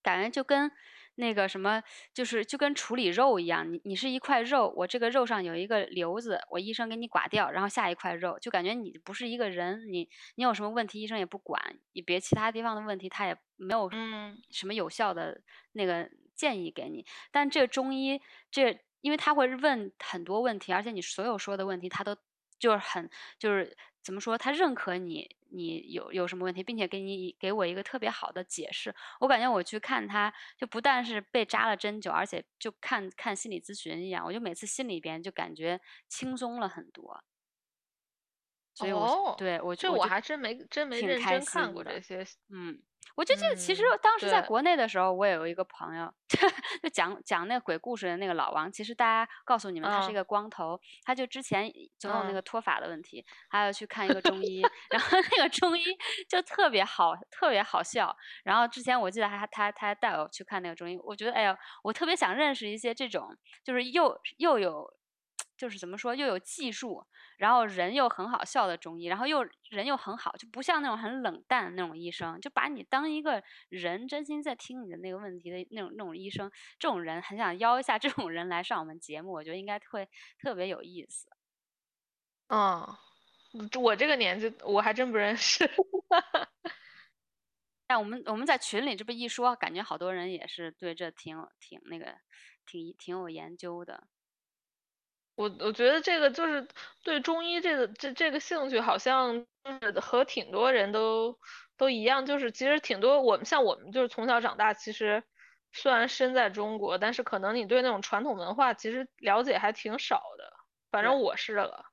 [0.04, 0.69] 感觉就跟
[1.15, 1.82] 那个什么，
[2.13, 17.06] 就是就跟处理肉一样，你你是一块肉，我这个肉上有一个瘤子，我医生给你刮掉，然后下一块肉，就感觉你不是一个人，你你有什么问题，医生也不管，你别其他地方的问题，他也没有嗯，什么有效的那个建议给你。
[17.32, 22.17] 但这个中医，这因为他会问很多问题，而且你所有说的问题，他都
[22.60, 28.94] 就是很就是怎么说，他认可你你有有什么问题，并且给你给我一个特别好的解释。
[29.20, 37.24] 我感觉我去看他，就不但是被扎了针灸，而且就看看心理咨询一样，我就每次心里边就感觉轻松了很多。
[38.74, 41.74] 所以我是哦，对我这我还真没真没认真看。
[41.74, 42.84] 过这些，嗯，
[43.15, 46.13] 我就记得其实嗯，当时在，国内的时候，我也有一个朋友，
[46.84, 48.72] 就讲讲那个鬼故事的那个老王。
[48.72, 55.84] 其实大家告诉你们，他是一嗯个光头，他就之前总有那嗯，个脱发的问题，还要去看一个中医，然后那个中医
[56.28, 58.15] 就特别好，特别好笑。
[58.44, 64.94] 然后之前我记得还他他还带我去看那个中医，我觉得哎呀，我特别想认识一些这种，就是又又有。
[65.58, 67.06] 就是怎么说，又有技术，
[67.38, 81.30] 然后人又很好笑的中医，然后又人又很好，就不像那种很冷淡的那种医生，就把你当一个人，真心在听你的那个问题的那种那种医生，这种人很想邀一下这种人来上我们节目，我觉得应该会特别有意思。
[82.48, 82.98] 嗯，
[83.80, 85.70] 我这个年纪我还真不认识，
[87.88, 92.18] 但我们我们在群里这么一说，感觉好多人也是对这挺挺那个
[92.65, 94.08] 挺挺有研究的。
[95.38, 96.65] 我我觉得这个就是
[97.04, 99.45] 对中医这个这这个兴趣，好像
[100.02, 101.38] 和挺多人都
[101.78, 105.21] 都一样，就是其实挺多我们像我们就是从小长大，其实
[105.74, 110.54] 虽然身在中国，但是可能你对那种传统文化其实了解还挺少的，
[110.89, 111.19] 反，正。
[111.19, 111.84] 我是了，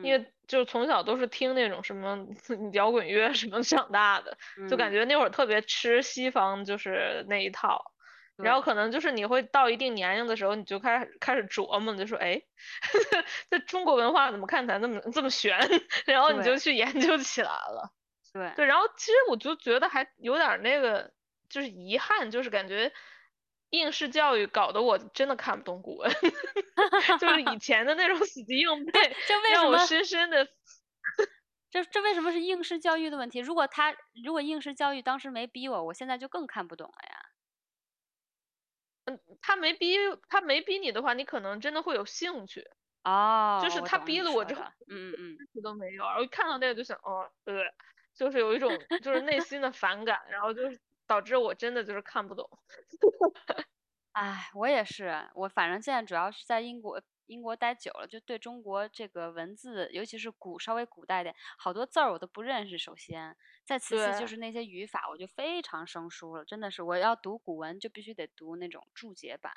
[0.00, 0.16] 因嗯。
[0.16, 2.16] 为就是从小都是听那种什么
[2.72, 4.38] 摇滚乐什么长大的，
[4.68, 7.82] 就感嗯，觉那会儿特别吃西方就是那一套。
[8.36, 12.42] 然后可能就是你会到一定年龄的时候，你就开始开始琢磨，就说，哎，
[13.50, 15.58] 这中国文化怎么看起来那么这么玄？
[16.06, 17.92] 然后你就去研究起来了。
[18.32, 21.12] 对，对，然后其实我就觉得还有点儿那个，
[21.48, 22.92] 就是遗憾，就是感觉
[23.70, 26.10] 应试教育搞得我真的看不懂古文，
[27.20, 29.78] 就是以 前的那种死记硬背，这为什让我么？
[29.86, 30.48] 深深的。
[31.70, 33.38] 这这为什么是应试教育的问题？
[33.40, 37.21] 如果他如果应试教育当时没逼我，我现在就更看不懂了呀。
[39.42, 39.96] 他没逼
[40.28, 42.66] 他没逼你的话，你可能真的会有兴趣。
[43.04, 47.64] 哦，就是他逼了我之后，嗯嗯嗯，兴趣都没有，然后一看到那个就想，哦，呃，
[48.14, 48.70] 就是有一种
[49.02, 52.48] 就是内心的反感，然后就是导致我真的就是看不懂。
[54.12, 62.78] 哎，我也是，我反正现在主要是在英国英国待久了，就对中国这个文字，尤其是古稍微古代一点，好多字儿我都不认识。
[62.78, 69.52] 首先，再其次就，是那些语法，我就非常生疏了，真的是，我要读古文就必须得读那种注解版。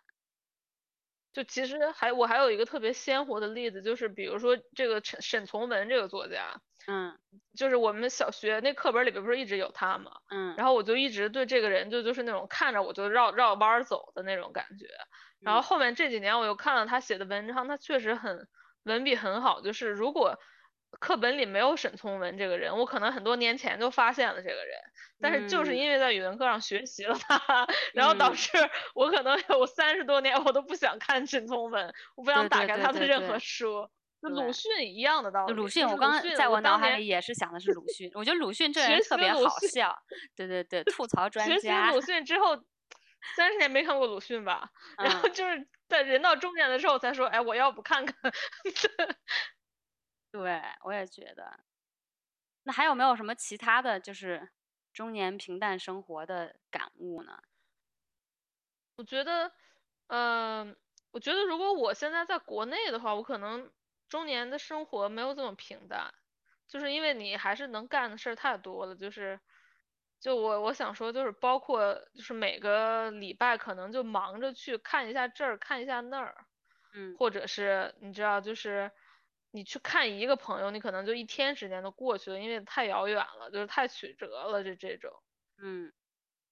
[1.33, 7.17] 就其实还我还有一个特别鲜活的例子，就是比如说这个沈沈从文这个作家，嗯
[7.57, 10.11] 就是我们小学那课本里边不是一直有他吗？
[10.29, 14.87] 嗯然后我就一直对这个人就就是那种看着我就绕绕弯儿走的那种感觉。
[15.43, 18.47] 然后嗯后面这几年我又看了他写的文章，他确实很
[18.83, 19.59] 文笔很好。
[19.61, 20.39] 就是如果
[20.99, 24.79] 课本里没有沈从文这个人，我可能很多年前就发现了这个人，
[25.19, 28.51] 但是就是嗯因为在语文课上学习了他，然后导嗯，致
[28.93, 33.89] 我可能有三十多年我都不想看沈从文，我不想打开他的任何对书。
[34.21, 34.53] 就鲁对。
[34.53, 39.39] 迅一样的道理，鲁迅，我刚刚，在我脑海里也是想的是鲁迅，我觉得鲁迅这人特别好
[39.71, 39.95] 笑，
[40.35, 42.55] 对对对，吐槽专学习鲁迅之后，
[43.35, 44.69] 三十年没看过鲁迅吧？
[44.97, 48.15] 然后嗯，就是在人到中年的时候才说，哎，我要不看看。
[50.35, 51.61] 对，我也觉得。
[52.63, 54.49] 那还有没有什么其他的就是
[54.91, 57.39] 中年平淡生活的感悟呢？
[58.97, 59.53] 我觉得，
[60.07, 60.75] 嗯、
[61.11, 63.71] 我觉得如果我现在在国内的话，我可能
[64.09, 66.13] 中年的生活没有这么平淡，
[66.67, 69.39] 就是因为你还是能干的事儿太多了，就是，
[70.19, 76.45] 就我我想说，就是包括就是每个礼拜可能就忙着去看一下这儿，看一下那儿，
[76.93, 78.91] 嗯或者是你知道，就是
[79.55, 85.11] 你去看一个朋友，你可能就一天时间都过去了，因为太遥远了，就是太曲折了，就这种。
[85.63, 85.91] 嗯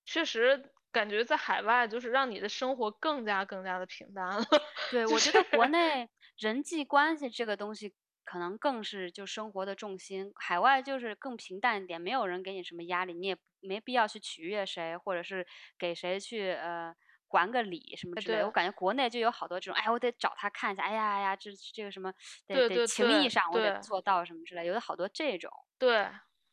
[0.05, 4.43] 确实感觉在海外就是让你的生活更加更加的平淡了。
[4.89, 7.93] 对，就我觉得国内人际关系这个东西
[8.23, 15.45] 可能更是就生活的重心，海外就是更平淡一点，没有人给你什么压力，你也没必要去取悦谁，或者是
[15.77, 16.93] 给谁去呃
[17.33, 18.45] 还个礼什么之类的。
[18.45, 22.13] 我感觉国内就有好多这种，哎，我得找他看一下，哎呀哎呀，这这个什么
[22.47, 25.51] 得对对得情谊对上我得做到什么之类，有的好多这种。
[25.79, 26.09] 对，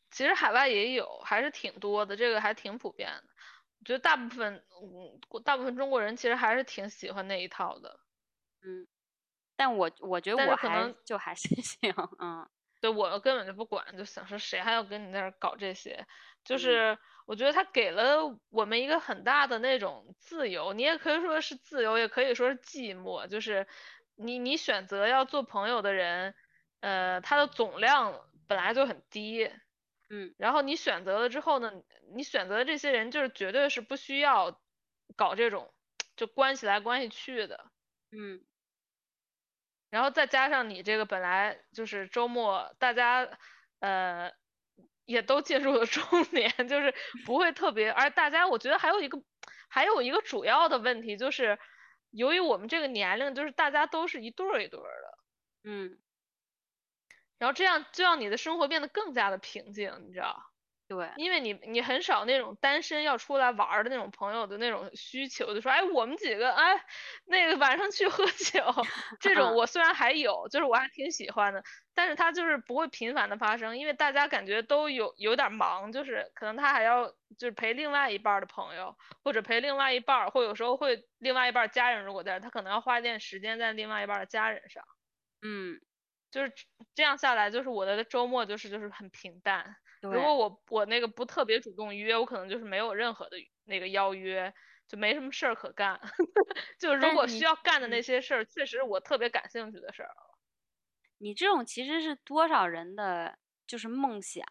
[0.09, 3.23] 其实海外也有，还是挺多的，这个还挺普遍的。
[3.79, 7.99] 我觉得大部分，嗯，大部分中国人其实还是挺喜欢那一套的。
[8.63, 8.87] 嗯，
[9.55, 12.47] 但我我觉得我还可能就还是 行，嗯
[12.81, 16.05] 对我根本就不管，就想说谁还要跟你在这儿搞这些？
[16.43, 16.97] 就嗯是
[17.31, 23.25] 我觉得他给了我们一个很大的那种自由，你也可以说是自由，也可以说是寂寞。
[23.25, 23.69] 就是
[24.15, 26.35] 你你选择要做朋友的人，
[26.81, 28.19] 呃，他的总量
[28.49, 29.49] 本来就很低，
[30.09, 31.71] 嗯然后你选择了之后呢，
[32.13, 34.59] 你选择的这些人就是绝对是不需要
[35.15, 35.73] 搞这种
[36.17, 37.71] 就关系来关系去的。
[38.11, 38.43] 嗯
[39.89, 43.39] 然后再加上你这个本来就是周末，大家
[43.79, 44.33] 呃
[45.05, 46.93] 也都进入了中年， 就是
[47.25, 49.21] 不会特别，而大家我觉得还有一个
[49.69, 51.59] 还有一个主要的问题就是，
[52.11, 55.17] 由于我们这个年龄，就是大家都是一对儿一对儿的，
[55.63, 55.99] 嗯，
[57.37, 60.50] 然后这样就让你的生活变得更加的平静，你知道。
[60.91, 66.83] 对，因为你你很少那种单身要出来玩儿的那种朋友的那种需求，就说哎我们几个哎
[67.23, 68.61] 那个晚上去喝酒，
[69.21, 71.63] 这种嗯 我虽然还有，就是我还挺喜欢的，
[71.95, 84.83] 但是它就是不会频繁的发生，因为大家感觉都有有点儿忙，就是可能他还要就是陪另外一半儿的朋友，或者陪另外一半儿，或有时候会另外一半儿家人如果在，他可能要花一点时间在另外一半儿的家人上，
[85.41, 85.79] 嗯。
[86.31, 86.53] 就是
[86.95, 89.75] 这样下来，就是我的周末就是就是很平淡。
[90.01, 94.53] 对，如果我我那个不特别主动约，我可能就是没有任何的那个邀约，
[94.87, 95.99] 就没什么事儿可干。
[96.79, 100.09] 就如果需要干的那嗯些事儿，确实我特别感兴趣的事儿。
[101.19, 103.37] 你这种其实是多少人的
[103.67, 104.43] 就是梦想，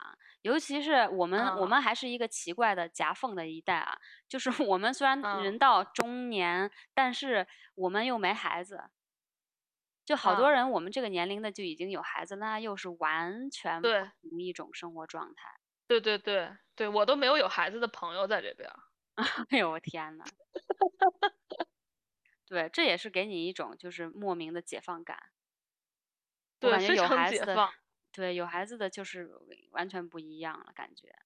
[0.43, 3.99] 尤其是我们我啊们还是一个奇怪的夹缝的一代啊，
[4.29, 8.85] 就是我们虽然人嗯到中年，但是我们又没孩子。
[10.11, 15.61] 就好多啊人，我们这个年龄的就已经有孩子，那又是完全不对同一种生活状态。
[15.91, 18.69] 对对对对，我都没有有孩子的朋友在这边。
[19.51, 20.25] 哎呦我天呐，
[22.47, 25.19] 对，这也是给你一种就是莫名的解放感。
[26.63, 27.65] 对，感觉非常有孩子的。
[28.13, 29.31] 对，有孩子的就是
[29.71, 31.21] 完全不一样了，感觉。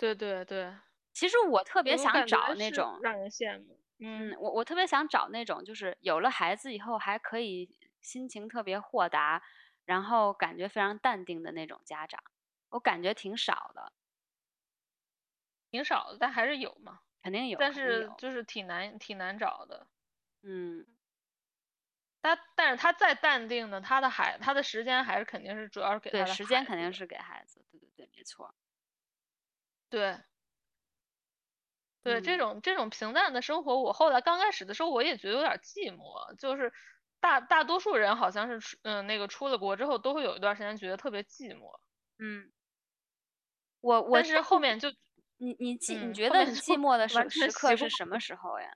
[0.00, 0.74] 对对对，
[1.12, 3.81] 其实我特别想找那种，让人羡慕。
[4.04, 9.42] 嗯，嗯，我我特别想找那种，就是有了孩子以后还可以心情特别豁达，
[9.84, 12.20] 然后感觉非常淡定的那种家长，
[12.70, 13.92] 我感觉挺少的，
[15.72, 17.00] 挺少的，但还是有嘛。
[17.22, 19.88] 肯定有，但是就是挺难挺难找的。
[20.42, 20.86] 嗯，
[22.22, 26.64] 他但是他再淡定呢，他的孩他的时间还是肯定是主要是给他对，的时间。
[26.64, 28.54] 肯定是给孩子，对对对，没错，
[29.92, 30.22] 对。
[32.04, 32.38] 对，这嗯。
[32.38, 36.72] 种这种平淡的生活，我后来刚开始的时候我也觉得有点儿寂寞，就是
[37.20, 41.70] 大大多数人好像是出嗯那个出了国之后都会有一段时间觉得特别寂寞，
[42.18, 42.52] 嗯，
[43.84, 44.90] 我我但是后面就
[45.38, 48.72] 你你寂你嗯觉得你寂寞的 时时刻是什么时候呀？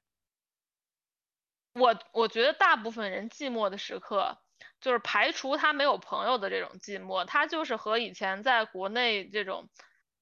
[1.76, 4.38] 我我觉得大部分人寂寞的时刻，
[4.80, 9.68] 就是排除他没有朋友的这种寂寞，他就是和以前在国内这种，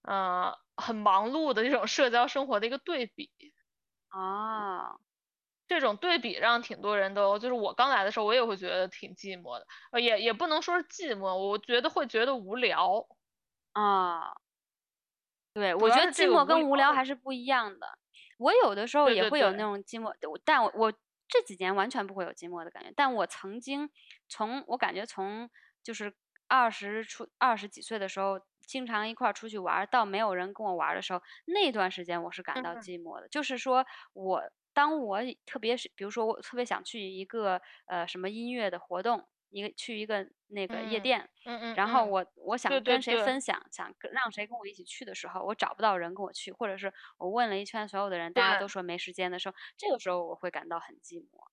[0.02, 3.30] 呃，很忙碌的这种社交生活的一个对比。
[4.08, 4.96] 啊，
[5.66, 13.08] 这种对比让挺多人都，就是我刚来的时候，我也会觉得挺寂寞的，呃，也也不能说是寂寞，我觉得会觉得无聊。
[13.72, 14.36] 啊，
[15.52, 17.98] 对，我觉得寂寞跟无聊还是不一样的。
[18.38, 20.92] 我有的时候也会有那种寂寞，我但我我
[21.26, 22.92] 这几年完全不会有寂寞的感觉。
[22.94, 23.90] 但我曾经
[24.28, 25.50] 从我感觉从
[25.82, 26.14] 就是
[26.46, 33.28] 二十出二十几岁的时候，经常一块儿出去玩儿，到没有人跟我玩儿的时候，那段时间我是感到嗯寂寞的。
[33.28, 34.42] 就是说我
[34.72, 41.30] 当我特别是比如说我特别想去一个呃什么音乐的活动，一个去一个那个夜嗯店。
[41.44, 51.44] 嗯嗯然后嗯，我我想跟谁对分享，想让谁跟我一起去的时候，我找不到人跟我去，或者是我问了一圈所有的人，大家都说没时间的时候，这个时候我会感到很寂寞。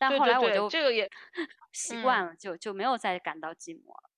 [0.00, 1.08] 但后来我就这个也，
[1.72, 2.26] 习惯嗯。
[2.26, 4.10] 了，就就没有再感到寂寞了。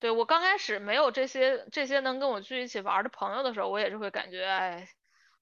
[0.00, 4.86] 对，我刚开始没有这些这些能跟我去一起玩儿的朋友的时候，我也是会感觉哎，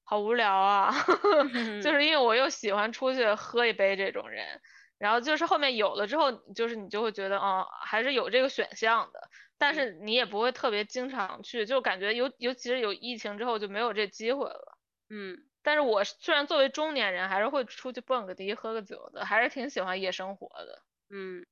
[0.03, 0.91] 好无聊啊，
[1.83, 4.61] 就是因为我又喜欢出去喝一杯这种人，
[4.97, 14.77] 然后就是后面有了之后，就是你就会觉得啊，还是有这个选项的，但嗯是你也不会特别经常去，就感觉尤尤其是有疫情之后就没有这机会了。
[15.09, 20.81] 嗯但是我虽然作为中年人，还是会出去蹦个迪、喝个酒的，还是挺喜欢夜生活的。
[21.09, 21.45] 嗯。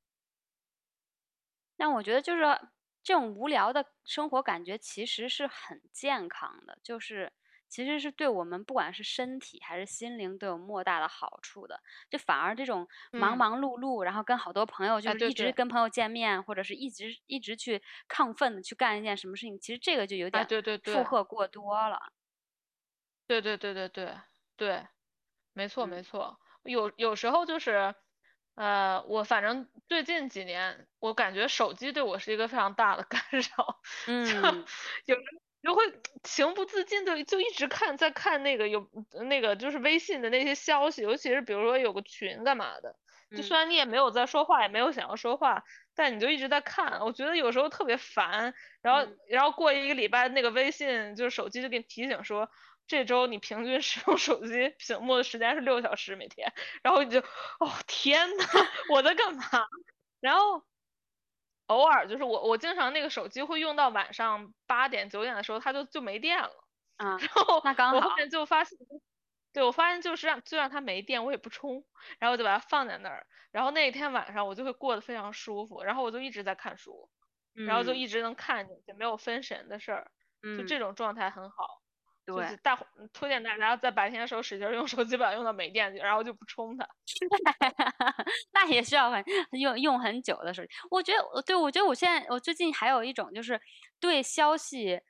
[1.80, 2.42] 但我觉得就是
[3.04, 7.32] 这种无聊的生活感觉其实是很健康的，就是
[7.68, 11.80] 其实是对我们不管是身体还是心灵都有莫大的好处的。
[12.10, 22.12] 就反而这种忙嗯忙碌碌，然后跟好多朋友就一直跟朋友见面，或者是一直一直去亢奋的去干一件什么事情，其实这个就有哎，点负荷过多了。
[23.26, 24.14] 对对对对对
[24.56, 24.86] 对，
[25.52, 26.38] 没错没嗯错。
[26.64, 27.94] 有有时候就是，
[28.54, 33.80] 呃，我反正最近几年，我感觉手机对我是一个非常大的 干扰，
[34.22, 34.64] 就嗯
[35.06, 35.82] 有时候就会
[36.22, 38.88] 情不自禁的就一直看，在看那个有
[39.28, 42.96] 那个就是微信的那些消息，尤其是比如说有个群干嘛的，
[43.34, 48.54] 就虽嗯然你也没有在说话，也没有想要说话，但你就一直在看，我觉得有时候特别烦。
[48.82, 52.48] 然后嗯然后过一个礼拜，那个微信就是手机就给你提醒说。
[52.86, 58.44] 这周你平均使用手机屏幕的时间是六小时每天，然后你就，哦天呐，
[58.86, 59.42] 我在干嘛？
[60.20, 60.64] 然后
[61.68, 66.50] 偶尔就是我我经常那个手机会用到晚上八点九点的时候，它就就没电了。
[67.00, 68.78] 啊，然后那刚好我后面就发现，
[69.52, 71.86] 对我发现就是让就让它没电，我也不充，
[72.20, 73.26] 然后我就把它放在那儿。
[73.52, 77.10] 然后那一天晚上我就会过得非常舒服，然后我就一直在看书，
[77.64, 80.10] 然后就嗯一直能看见就，没有分神的事儿，
[80.52, 81.82] 就这嗯，种状态很好。
[82.26, 82.46] 就对。
[82.46, 86.88] 是大伙推荐大家在白天的时候使劲儿用手机，把它用到没电去，然后就不充它。
[88.52, 89.22] 那也需要很
[89.52, 90.68] 用用很久的手机。
[90.90, 93.60] 我觉得，对，我觉得我现在我最近还有一种就是
[94.00, 95.00] 对消息，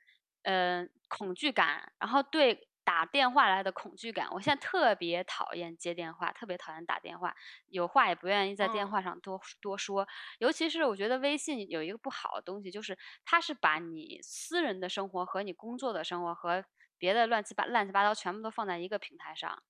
[0.43, 4.27] 呃，恐惧感，然后对打电话来的恐惧感。
[4.31, 7.35] 我现在特别讨厌接电话，特别讨厌打电话，
[7.67, 10.07] 有话也不愿意在电嗯话上多多说。
[10.39, 16.63] 尤其是我觉得微信有一个不好的东西，就是它是把你私人的生活和你工作的生活和
[16.97, 19.63] 别的乱七八乱七八糟全部都放在一个平台上。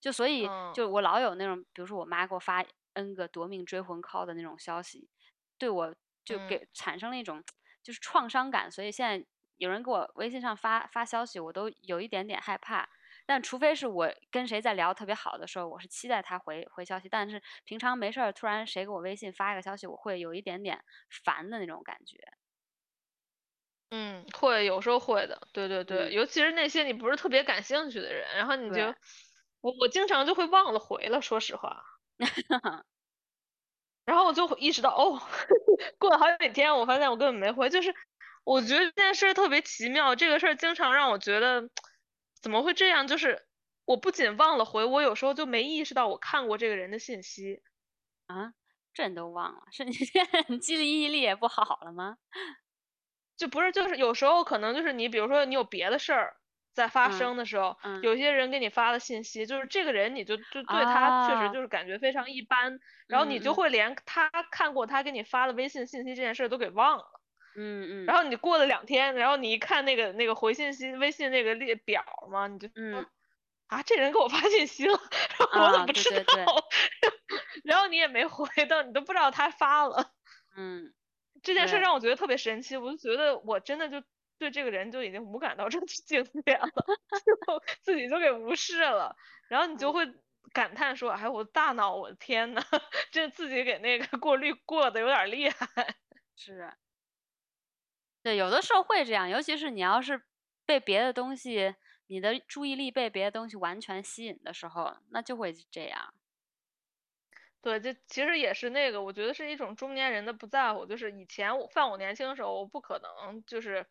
[0.00, 5.08] 就所以嗯就我老有那种，比如说我妈给我发 N 个夺命追魂 call 的那种消息，
[5.58, 5.94] 对我
[6.24, 7.42] 就嗯给产生了一种
[7.82, 12.88] 就是创伤感，所以现在有人给我微信上发发消息，我都有一点点害怕。
[13.26, 17.08] 但除非是我跟谁在聊特别好的时候，我是期待他回回消息。
[17.08, 20.84] 但是平常没事儿，突然谁给我微信发一个消息，我会有一点点
[21.24, 22.18] 烦的那种感觉。
[23.92, 28.72] 嗯，会有时候会的，对对对，嗯尤其是那些你不是特别感兴趣的人，然后你对。
[28.72, 28.94] 就，
[29.60, 31.82] 我我经常就会忘了回了，说实话，
[34.06, 35.20] 然后我就会意识到，哦，
[35.98, 37.94] 过了好几天，我发现我根本没回，就是
[38.44, 41.70] 我觉得这件事儿特别奇妙，这个事儿经常让我觉得
[42.42, 43.46] 怎么会这样，就是
[43.84, 47.62] 我不仅忘了回，我有时候就没意识到我看过这个人的信息。
[48.26, 48.52] 啊，
[48.94, 49.84] 这你都忘了，是
[50.48, 52.16] 你记忆力也不好了吗？
[53.36, 56.36] 就不是，就是有时候可能就是你，比如说你有别的事儿
[56.72, 67.04] 在发嗯生的时候，嗯有些人给你发的信息，就是这个人你就就对他确实啊就是感觉非常一般，然后你就会连他看过他给你发的微信信息这件事都给忘了，
[67.56, 73.06] 嗯嗯，然后你过了两天，然后你一看那个那个回信息微信那个列表嘛，你就说嗯
[73.68, 74.98] 啊这人给我发信息了，
[75.38, 76.64] 然后我怎啊么不知对对对道？
[77.64, 80.12] 然后你也没回到，你都不知道他发了。
[80.56, 80.92] 嗯
[81.44, 84.02] 这件事让我觉得特别神奇，我就觉得我真的就
[84.38, 86.66] 对这个人就已经无感到这个境界了，
[87.46, 89.14] 就自己就给无视了，
[89.48, 90.06] 然后你就嗯会
[90.52, 92.62] 感叹说，哎，我大脑，我的天呐，
[93.12, 95.66] 这自己给那个过滤过的有点厉害。
[96.36, 96.72] 是，
[98.22, 100.22] 对，有的时候会这样，尤其是你要是
[100.66, 101.74] 被别的东西，
[102.06, 106.14] 你的注意力被别的东西完全吸引的时候，那就会这样。
[107.64, 110.84] 对，这其实也是那个，我觉得是一种中年人的不在乎。
[110.84, 113.86] 就是以前我犯我年轻的时候，我不可能就是，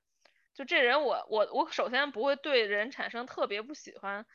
[0.53, 4.27] 就这人我我我首先不会对人产生特别不喜欢，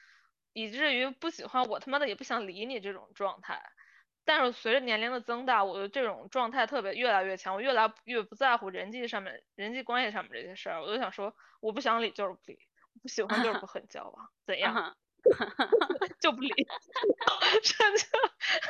[0.53, 3.63] 以至于不喜欢我他妈的也不想理你这种状态。
[4.25, 12.59] 但是随着年龄的增大，我的这种状态特别越来越强，我越来越不在乎人际上面、人际关系上面这些事儿，我就想说，我不想理就是不理，
[13.01, 14.83] 不喜欢就是不 和你交往，怎样？
[15.25, 16.49] 嗯 就不理，
[17.63, 18.07] 这就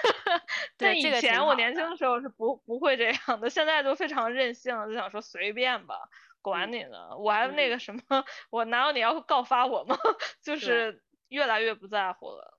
[0.76, 6.08] 但以前我年轻的时候是不不会这样的，现在就非常任性，就想说随便吧，
[6.42, 9.96] 管嗯你呢，我还那嗯个什么，我哪有你要告发我吗？
[10.42, 12.58] 就是越来越不在乎了，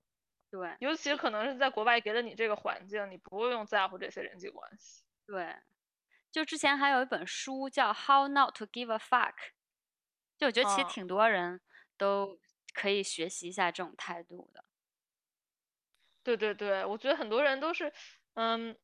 [0.51, 5.03] 对尤其可能是在国外给了你这个环境，你不用在乎这些人际关系。
[5.27, 5.55] 对，
[6.31, 9.33] 就之前还有一本书叫《How Not to Give a Fuck》，
[10.37, 11.61] 就我觉得其实嗯挺多人
[11.97, 12.39] 都
[12.73, 14.63] 可以学习一下这种态度的。
[16.25, 17.91] 对对对，我觉得很多人都是，
[18.33, 18.77] 嗯，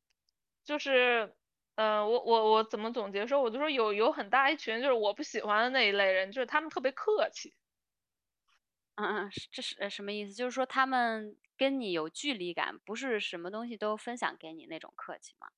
[0.64, 1.36] 就是，
[1.76, 7.54] 呃，我我我怎么总结说，我就说有有很大一群就是我不喜欢的那一类人，就是他们特别客气，
[8.96, 10.32] 嗯嗯，这是呃什么意思？
[10.34, 15.48] 就是说他们跟你有距离感，不是什么东西都分享给你那种客气吗？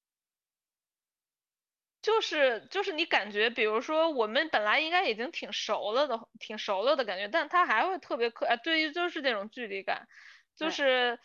[2.09, 10.09] 就是就是你感觉，比如说我们本来应该已经挺熟了的，挺熟了的感觉，但他还会特别客，哎，对于就是这种距离感，
[10.57, 11.21] 就是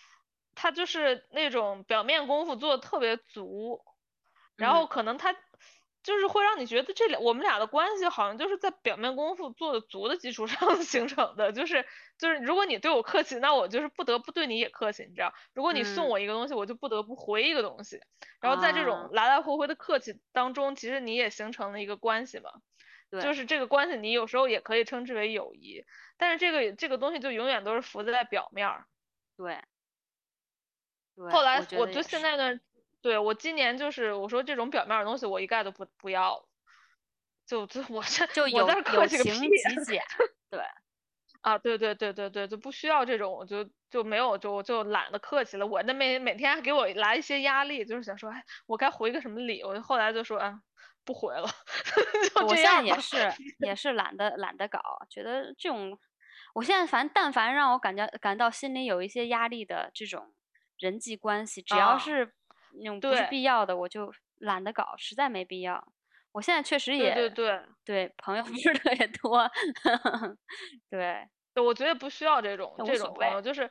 [0.56, 3.82] 他就是那种表面功夫做的特别足，
[4.58, 5.34] 然后嗯可能他
[6.04, 11.86] 就是会让你觉得这俩我们俩的关系好像就是在表面功夫做的足的基础上 形成的，就是
[12.18, 18.02] 就是如果你对我客气，那我就是不得不对你也客气，你知道，如果你送嗯我一个东西，我就不得不回一个东西。
[18.42, 22.52] 然后在这种啊，来来回回的客气当中，其实你也形成了一个关系嘛，
[23.22, 25.86] 就是这个关系你有时候也可以称之为友谊，
[26.18, 28.86] 但是这个这个东西就永远都是浮在表面儿。
[29.38, 29.62] 对
[31.16, 32.02] 对，后来我就。
[32.02, 32.60] 现在呢，
[33.04, 36.44] 对我今年就是我说这种表面儿的东西我一概都不不要，
[37.46, 40.02] 就就我这就有我在这客气个情屁极简，
[40.50, 40.62] 对，
[41.42, 41.58] 啊！
[41.58, 45.68] 对对对对对，就不需要这种，我就就没有就就懒得客气了。
[45.68, 49.62] 我那每每天还给我来一些压力，就是想说，哎，我该回个什么礼？
[49.64, 50.62] 我后来就说，啊，
[51.04, 51.46] 不回了，
[52.36, 52.86] 就我现在这样。
[52.88, 53.18] 也是
[53.60, 54.80] 也是懒得懒得搞，
[55.10, 56.00] 觉得这种，
[56.56, 60.34] 我现在凡但凡让我感觉感到心里有一些压力的这种
[60.78, 62.34] 人际关系，只要啊，是
[62.82, 65.94] 那种不是必要的，我就懒得搞，实在没必要。
[66.32, 67.62] 我现在确实也对对。
[67.86, 69.50] 对朋友 不是特别多，
[70.90, 73.70] 对，对，我觉得不需要这种这种朋友，就是，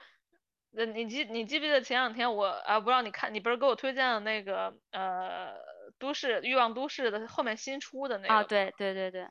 [0.76, 5.54] 呃，你记你记不记得前两天我啊，不知道你看，你不是给我推荐了那个呃
[5.98, 8.44] 都市欲望都市的后面新出的那啊，个啊？
[8.44, 9.28] 对对对对，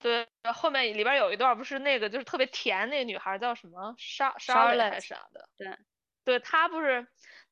[0.00, 5.68] 对，后面里边有一段不是那个就是特别甜那个女孩叫什么莎莎蕾还是啥的，对，
[6.24, 7.06] 对，她不是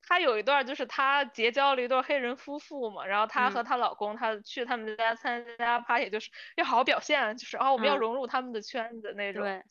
[0.08, 3.64] 她有一段就是她结交了一对黑人夫妇嘛，然后她和嗯。
[3.64, 9.44] 她老公她去他们家参加 party，就是要好好表现，就是哦我们要嗯，融入他们的圈子那种。
[9.44, 9.62] 对，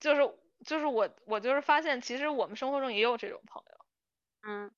[0.00, 0.22] 就是
[0.64, 3.84] 就是我我就是发现，其实我们生活中也有这种朋友，
[4.42, 4.70] 嗯。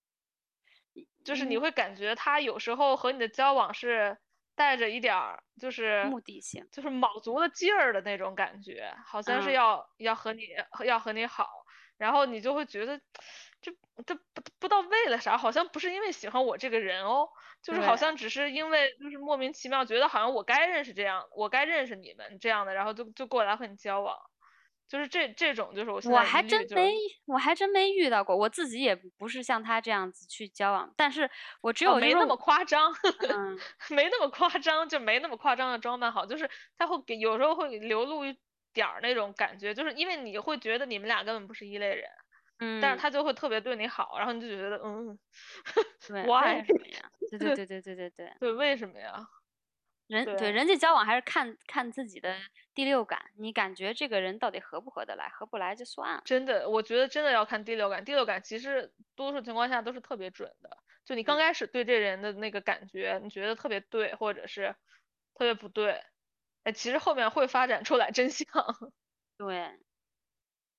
[1.24, 4.16] 就是你嗯，会感觉他有时候和你的交往是
[4.54, 10.42] 带着一点儿就是目的性，就是卯足了劲儿的那种感觉，好像是嗯，要要和你
[10.86, 11.46] 要和你好，
[11.98, 13.00] 然后你就会觉得
[13.96, 17.28] 这这不不知道为了啥，好像不是因为喜欢我这个人哦，
[17.62, 17.96] 就是好。
[17.96, 24.16] 像只是因为就是莫名其妙觉得好像我该认识这样，我该认识你们这样的，然后就就过来和你交往。
[24.88, 26.94] 就是这这种，就是我现我在一律就还真没，
[27.24, 31.28] 我还真没遇到过，我自己也不是像他这样子去交往，但是
[31.60, 32.92] 我只哦，有没那么夸张，
[33.28, 33.58] 嗯，
[33.90, 38.38] 没那么夸张，就没那么夸张的装扮好，就是他会给有时候会流露一
[38.72, 42.08] 点儿那种感觉，就是因为你会觉得你们俩根本不是一类人，
[42.80, 45.18] 但是嗯，他就会特别对你好，然后你就觉得嗯
[46.08, 46.58] 对，，why？
[46.58, 47.10] 为什么呀？
[47.30, 49.26] 对对 对对对对对，对，为什么呀？
[50.06, 52.36] 人对对人际交往还是看看自己的
[52.74, 56.22] 第六感，你感觉这个人到底合不合得来，合不来就算了。
[56.24, 60.78] 真的，我觉得真的要看第六感，第六感其实多数情况下都是特别准的。
[61.04, 64.76] 就你刚嗯，开始对这人的那个感觉，你觉得特别对，或者是
[65.34, 66.04] 特别不对，
[66.62, 68.46] 哎，其实后面会发展出来真相。
[69.38, 69.78] 对，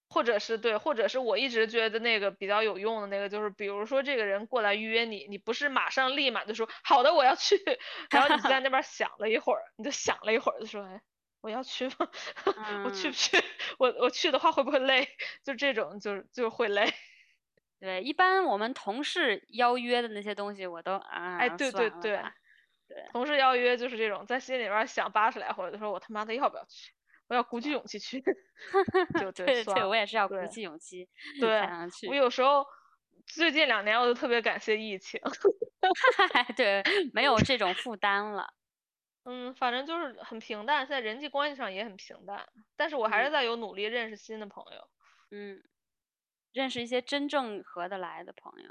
[0.10, 7.56] 或者是对，或者是我一直觉得那个比较有用的那个，就是比如说这个人过来约你，你不是马上立马就说好的我要去，
[8.10, 11.02] 然后你在那边想了一会儿，你就想了一会儿就说，哎，
[11.42, 11.96] 我要去吗？
[12.84, 13.38] 我去嗯，不去？
[13.78, 15.08] 我我去的话会不会累？
[15.44, 16.94] 就这种就是就会累。
[17.80, 22.24] 对，一般我们同事邀约的那些东西，我都哎，啊对对对，
[22.88, 26.92] 对，同事邀约就是这种，在心里边想八十来回，就说我他妈的要不要去？
[27.28, 28.22] 我要鼓起勇气去
[29.20, 31.08] 就对，对对，我也是要鼓起勇气
[31.40, 32.16] 才对，能我。
[32.16, 32.66] 有时候
[33.26, 35.20] 最近两年我就特别感谢疫情。
[36.58, 38.54] 对，没有这种负担了。
[39.26, 44.90] 嗯，反正就是很平淡，在人际关系上也很平淡，但是我还是嗯在有努力认识新的朋友，
[45.32, 45.62] 嗯，
[46.54, 48.70] 认识一些真正合得来的朋友。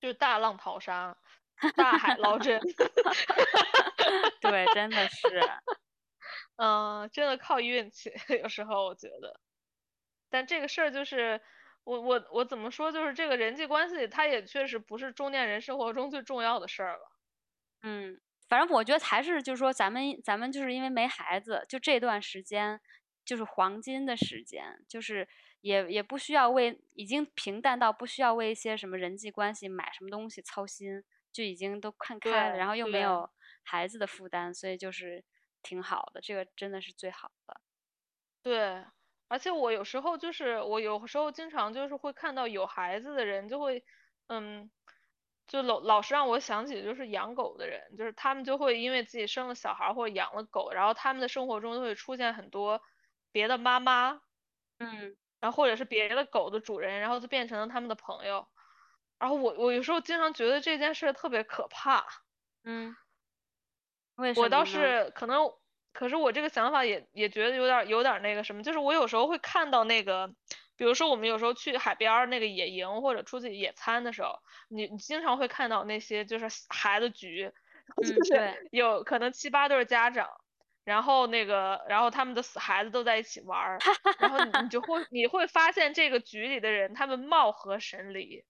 [0.00, 1.16] 就是大浪淘沙，
[1.74, 2.60] 大海捞针。
[4.40, 5.40] 对，真的是。
[6.56, 9.40] 嗯，真的靠运气， 有时候我觉得，
[10.30, 11.40] 但这个事儿就是
[11.84, 17.12] 我我我怎么说，就是这个人际关系，它也确实不是中年人生活中最重要的事儿了。
[17.82, 22.80] 嗯，反正我觉得还是就是说，咱们咱们就是因为没孩子，就这段时间
[23.24, 25.28] 就是黄金的时间，就是
[25.60, 31.02] 也也不需要为已经平淡到不需要为一些什么人际关系买什么东西操心，
[31.32, 33.30] 就已经都看开了，然后又没有
[33.62, 35.24] 孩子的负担，所以就是
[35.64, 37.60] 挺好的，这个真的是最好的。
[38.42, 38.84] 对，
[39.28, 43.84] 而且我有时候就是我有时候经常就是会看到有孩子的人就会，
[44.28, 44.70] 嗯，
[45.46, 52.82] 就老老是让我想起就是养狗的人，就是他们就会因为自己生了小孩儿或者养了狗，然后他们的生活中就会出现很多
[53.32, 54.20] 别的妈妈，
[54.78, 58.48] 嗯然后或者是别的狗的主人，然后就变成了他们的朋友。
[59.18, 62.06] 然后我我有时候经常觉得这件事特别可怕。
[62.64, 62.96] 嗯，
[64.16, 64.64] 为什我倒？
[64.64, 65.50] 是可能，
[65.92, 70.28] 可是我这个想法也也觉得有点儿有点儿那个什么，就是我有时候会看到那个，
[70.76, 74.38] 比如说我们有时候去海边儿那个野营或者出去野餐的时候，
[74.68, 77.52] 你你经常会看到那些就是孩子局，
[77.96, 80.28] 嗯就是对有可能七八对儿家长，
[80.84, 83.78] 然后那个然后他们的死孩子都在一起玩儿，
[84.18, 88.44] 然后你你就会你会发现这个局里的人他们貌合神离。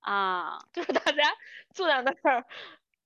[0.00, 1.34] 啊，就是大家
[1.72, 2.44] 坐在那儿，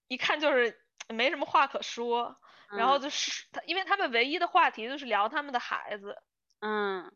[0.09, 0.76] 一看就是
[1.09, 2.36] 没什么话可说，
[2.70, 3.00] 然后嗯。
[3.00, 6.16] 就是他，因为他们唯一的话题就是聊他们的孩子，
[6.61, 7.11] 嗯，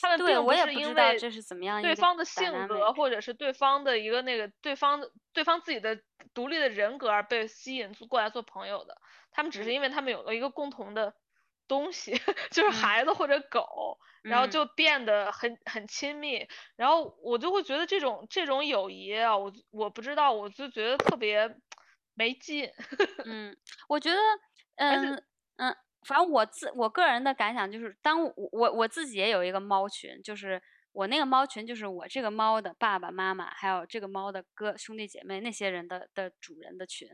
[0.00, 3.10] 他们对并不知道为这是怎么样对方的性格或。
[3.10, 6.00] 者是对方的一个那个对方的对方自己的
[6.34, 8.96] 独立的人格而被吸引过来做朋友的，
[9.30, 11.14] 他们只是嗯因为他们有了一个共同的
[11.68, 12.12] 东西，
[12.52, 12.70] 就是嗯。
[12.70, 14.48] 孩子或者狗，然后嗯。
[14.48, 16.46] 就变得很很亲密，
[16.76, 21.54] 然后我就会觉得这种这种友谊啊，我我不知道，我就觉得特别
[22.14, 22.70] 没劲。
[23.26, 23.56] 嗯，
[23.88, 24.18] 我觉得，
[24.76, 25.22] 嗯
[25.56, 37.08] 嗯，反正我自我个人的感想就是，当我我我自己也有一个猫群，就是我那个猫群就是我这个猫的爸爸妈妈，还有这个猫的哥兄弟姐妹那些人的的主人的群，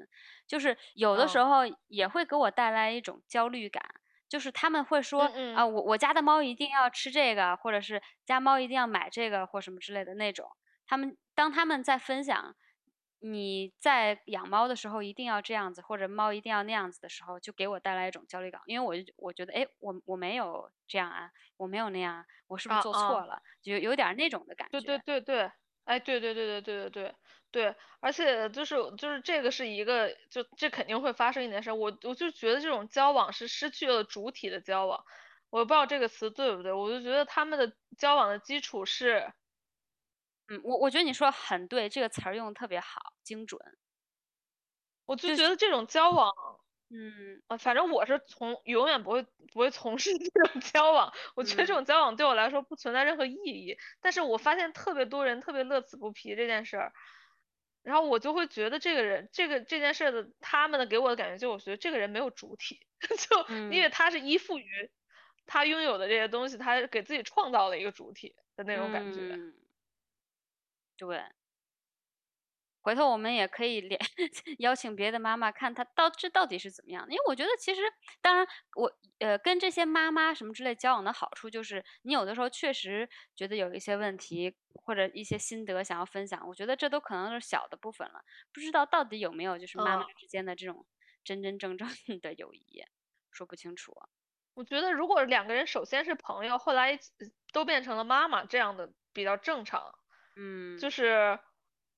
[0.46, 3.82] 就是有的时嗯候也会给我带来一种焦虑感。
[4.28, 10.46] 就是他们会说嗯啊，我我家的猫一定要吃这个，或者是家猫一定要买这个或什么之类的那种。
[10.86, 12.55] 他们当他们在分享
[13.20, 23.42] 你在养猫的时候一定要这样子，或者猫一定要那样子的时候，就给我带来一种焦虑感，因为我就我觉得，哎，我我没有这样啊，我没有那样啊，我是不是啊做错啊了？
[23.62, 25.02] 就有点儿那种的感觉对对。
[25.04, 25.50] 对对，
[25.84, 27.14] 哎，对对对对对对对
[27.50, 35.02] 对，而且就是就是这个是一个，就这肯定会发生一件事，我我就觉得这种交往是失去了主体的交往，
[35.50, 39.32] 我不知道这个词对不对，我就觉得他们的交往的基础是，
[40.49, 43.61] 嗯，我我觉得你说的很对，这个词儿用的特别好，精准。
[45.07, 46.32] 我就就是觉得这种交往。
[46.90, 49.22] 嗯啊，反正我是从永远不会
[49.53, 53.76] 不会从事 这种交往，我觉得这嗯种交往对我来说不存在任何意义。
[54.01, 56.92] 但是我发现特别多人特别乐此不疲这件事儿，
[57.82, 62.80] 然后我就会觉得这个人这个这件事的他们的给我的感觉就我觉得这个人没有主体，
[63.28, 64.90] 就因为嗯他是依附于
[65.44, 69.20] 他拥有的这些东西，他给自己创造了一个主体的那种感觉。
[69.20, 69.55] 嗯，
[70.99, 71.22] 对。
[72.82, 73.99] 回头我们也可以连
[74.61, 77.82] 邀请别的妈妈看她到这到底是怎么样的，因为我觉得其实，
[78.22, 78.46] 当然
[78.76, 88.22] 我呃跟这些妈妈什么之类交往的好处就是，你有的时候确实觉得有一些问题或者一些心得想要分享，我觉得这都可能是小的部分了，
[88.55, 90.86] 不知道到底有没有就是妈妈嗯之间的这种
[91.24, 91.86] 真真正正
[92.22, 92.84] 的友谊，
[93.32, 93.92] 说不清楚。
[94.55, 96.99] 我觉得如果两个人首先是朋友，后来
[97.53, 99.92] 都变成了妈妈，这样的比较正常。
[100.39, 101.39] 嗯，就是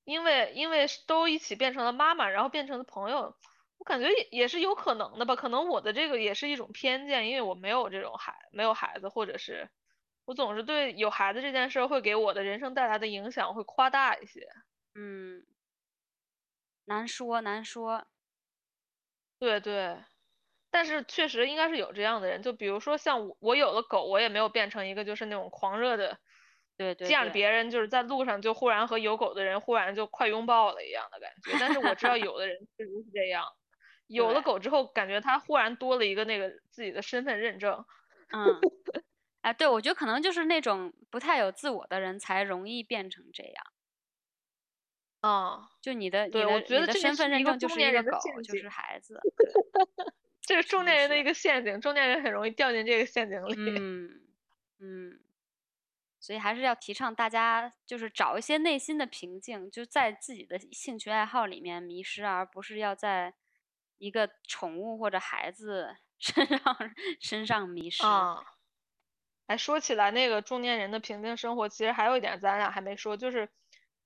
[0.03, 3.35] 因为因为都一起变成了妈妈，然后变成了朋友，
[3.77, 5.35] 我感觉也也是有可能的吧。
[5.35, 9.69] 可能我的这个也是一种偏见，因为我没有这种孩没有孩子，或者是
[10.25, 14.47] 我总是对有孩子这件事儿会给我的人生带来的影响会夸大一些。
[14.95, 15.45] 嗯，
[16.85, 18.05] 难说难说。
[19.39, 19.97] 对对，
[20.71, 26.19] 但是确实应该是有这样的人，就比如说像我，我有了狗，我也没有变成一个就是那种狂热的，
[26.77, 31.51] 对对见了别人就是在路上就忽然和有狗的人忽然就快拥抱了一样的感觉。
[31.59, 33.45] 但是我知道有的人 确实是这样，
[34.07, 37.85] 有了狗之后，感觉他忽然多了一个那个自己的身份认证。
[38.33, 38.59] 嗯，
[39.41, 43.53] 哎，对，我觉得可能就是那种不太有自我的人才容易变成这样。
[45.21, 49.19] 啊，就你的对，我觉得这身份认证就 中年人的是一个狗，陷阱就是，孩子。
[50.41, 53.55] 这是中年人的一个陷阱，中年人很容易掉进这个陷阱里。
[53.55, 54.21] 嗯
[54.79, 55.19] 嗯，
[56.21, 63.33] 所以还是要提倡大家就是找一些内心的平静，就在自己的兴趣爱好里面迷失，而不是要在
[63.97, 66.77] 一个宠物或者孩子 身上
[67.19, 68.05] 身上迷失。
[68.05, 68.37] 啊，
[69.47, 73.49] 哎，说起来那个中年人的平静生活，其实还有一点咱俩还没说，就是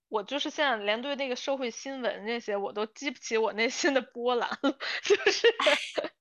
[0.07, 4.71] 我就是现在连对那个社会新闻那些我都激不起我内心的波澜了，
[5.03, 6.13] 就是但是，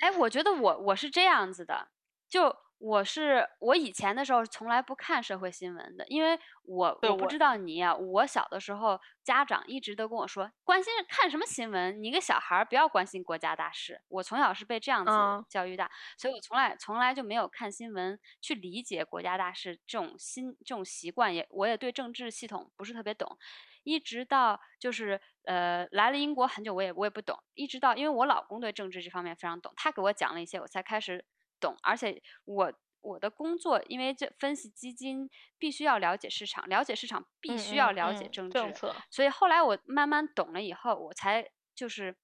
[0.00, 1.88] 哎，我觉得我我是这样子的，
[2.28, 14.00] 就我是我以前的时候从来不看社会新闻的，因为我我我不知道你呀、我小的时候家长一直都跟我说，关心看什么新闻，你一个小孩儿不要关心国家大事。
[14.08, 23.36] 我从小是被这样子嗯教育大，所以我从来从来就没有看新闻去理解国家大事这种新这种习惯，也我也对政治系统不是特别懂。
[23.82, 27.38] 一直到就是呃来了英国很久，我也我也不懂。
[27.52, 31.22] 一直到因为我老公对政治这方面非常懂，他给我讲了一些，我才开始
[31.60, 31.76] 懂。
[31.82, 42.16] 而且我我的工作，因为这分析基金必须要了解市场，了解市场必须要了解政治政策，所以后来我慢慢懂了以后，我才就是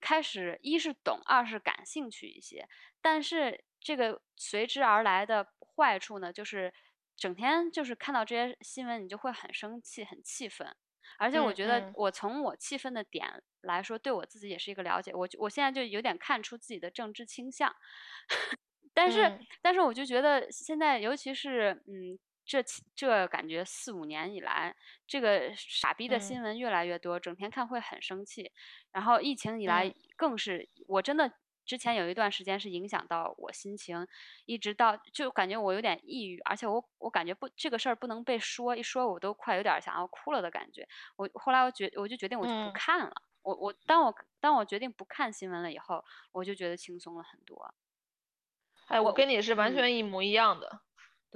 [0.00, 2.68] 开始一是懂，二是感兴趣一些。
[3.00, 6.72] 但是这个随之而来的坏处呢，就是
[7.16, 10.74] 整天就是看到这些新闻，你就会很生气、很气愤。
[11.18, 15.12] 而且我觉得，我从我气愤的点来说，对我自己也是一个了解。
[15.12, 17.74] 我我现在就有点看出自己的政治倾向，
[18.94, 22.62] 但是但是我就觉得现在，尤其是嗯，这
[22.94, 24.74] 这感觉四五年以来，
[25.06, 28.52] 这个傻逼的新闻越来越多，整天看会很生气。
[28.92, 31.32] 然后疫情以来更是，我真的。
[31.64, 34.04] 之前有一段时间是影响到我心情，
[34.46, 40.86] 一直到就感觉我有点抑郁，而且我我感觉不这个事儿不能被说，一说我都快有点想要哭了的感觉。
[41.14, 43.12] 我后来我决我就决定我就不看了。
[43.42, 47.72] 我我当我当我决定不看新闻了以后，我就觉得轻松了很多。
[48.92, 50.80] 哎，我跟你是完全一模一样的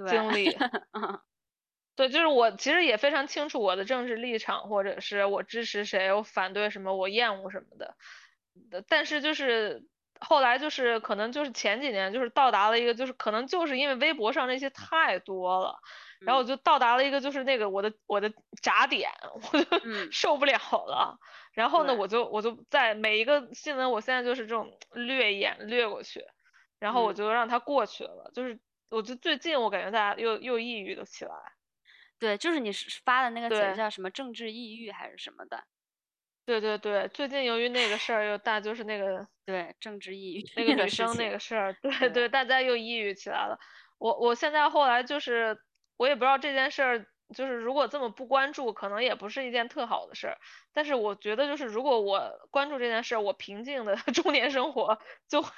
[0.07, 0.55] 经 历。
[1.95, 7.95] 对，就是我其实也非常清楚我的政治立场，或者是我支持谁，我反对什么，我厌恶什么的。
[8.87, 9.85] 但是就是。
[10.19, 15.77] 后来就是可能就是前几年就是到达了一个就是可能就是因为微博上那些太多了，
[16.21, 18.33] 然后我就到达了一个就是那个我的我的
[18.63, 21.19] 闸点，我就受不了了。
[21.53, 26.25] 然后呢，我就我就在每一个新闻，我现在就是这种略眼略过去，
[26.79, 28.31] 然后我就让它过去了。
[28.33, 28.59] 就是
[28.89, 31.31] 我就最近我感觉大家又又抑郁了起来。
[32.19, 32.71] 对，就是你
[33.05, 35.63] 发的那个词叫什么政治抑郁还是什么的。
[36.45, 43.59] 对对对，最近由于那个事儿又大，就是那个 对政治抑郁那个 女生那个事儿，对对，大家又抑郁起来了。
[43.97, 45.59] 我我现在后来就是，
[45.97, 47.05] 我也不知道这件事儿，
[47.35, 50.37] 就是如果这么不关注，可能也不是一件特好的事儿。
[50.73, 55.53] 但是我觉得，就是如果我关注这件事儿，我平静的 中年生活就会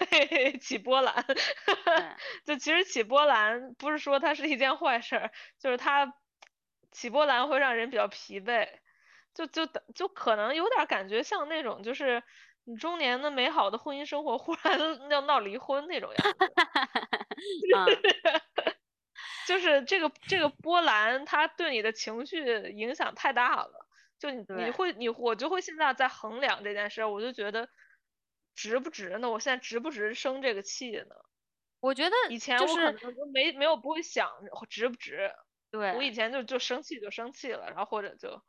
[0.62, 1.26] 起波澜。
[2.46, 6.14] 就其实起波澜不是说它是一件坏事儿，就是它
[6.92, 8.68] 起波澜会让人比较疲惫。
[9.34, 9.66] 就就
[9.96, 12.22] 就可能有点感觉像那种，就是
[12.66, 16.42] 你中年的美好的婚姻生活忽然要闹离婚那种样子。
[19.50, 22.38] 就是这个这个波澜，它对你的情绪
[22.70, 23.88] 影响太大了。
[24.20, 27.68] 就你你会你我就会现在在衡量这件事，我就觉得
[28.54, 29.32] 值不值呢？
[29.32, 31.16] 我现在值不值生这个气呢？
[31.80, 34.32] 我觉得以前我可能都没没有不会想
[34.70, 35.32] 值不值。
[35.72, 38.44] 对，我以前就就生气就生气了，然后或者就。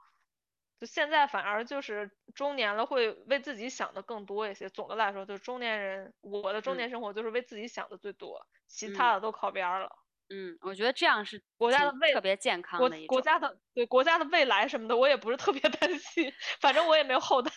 [0.79, 4.71] 就现在反而就是中年了，会为自己想的更多一些。
[4.71, 9.95] 总的来说，就是中年人，我的中年生活就是为自己想的最多，其他的都靠边了。
[10.31, 16.33] 嗯，我觉得这样是国家的未特别健康的一国家的对国家的未来什么的，我也不是特别担心。
[16.61, 17.51] 反正我也没有后代。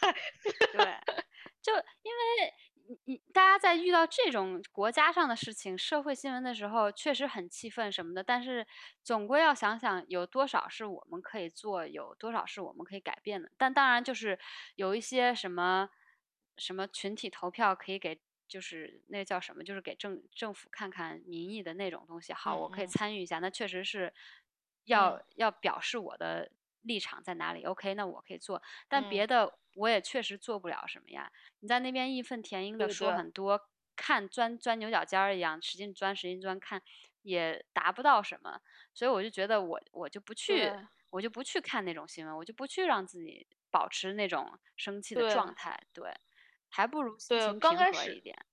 [0.71, 0.85] 对，
[1.61, 2.53] 就因为。
[2.85, 8.21] 你你大家在遇到这种国家上的事情、社会新闻的时候，确实很气愤什么的。
[8.21, 8.67] 但是
[9.01, 13.49] 总归要想想，有多少是我们可以做，有多少是我们可以改变的。
[13.57, 14.37] 但当然，就是
[14.75, 15.87] 有一些什么
[16.57, 22.33] 什么群体投票可以给，就是那叫什么，就是给政政府看看民意的那种东西。
[22.33, 23.39] 好，我可以参与一下。
[23.39, 24.13] 那确实是
[24.85, 27.63] 要要表示我的立场在哪里。
[27.63, 28.61] OK，那我可以做。
[28.87, 29.59] 但别的。
[29.75, 31.31] 我也确实做不了什么呀！
[31.61, 33.59] 你在那边义愤填膺的说很多，
[33.95, 36.79] 看钻钻牛角尖儿一样，使劲钻使劲钻，看
[37.23, 38.61] 也达不到什么，
[38.93, 40.71] 所以我就觉得我我就不去，
[41.09, 46.13] 我就不去看那种新闻，我就不去让自己保持那种生气的状态，对，
[46.73, 48.45] 还不如对刚开始一点。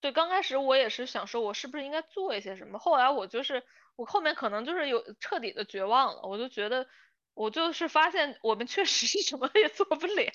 [0.00, 2.78] 对，刚开始我也是想说，我是不是应该做一些什么？
[2.78, 3.62] 后来我就是
[3.96, 6.86] 我后面可能就是有彻底的绝望了，我就觉得。
[7.34, 10.30] 我就是发现，我们确实是 什么也做不了。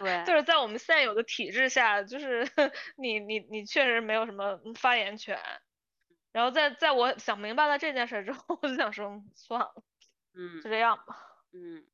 [0.00, 2.42] 对， 就是在我们现有的体制下，就是
[2.98, 5.38] 你你你确实没有什么发言权。
[6.32, 9.72] 然后在在我想明白了这件事之后，我就想说算了，
[10.34, 11.16] 嗯，就这样吧。
[11.52, 11.86] 嗯，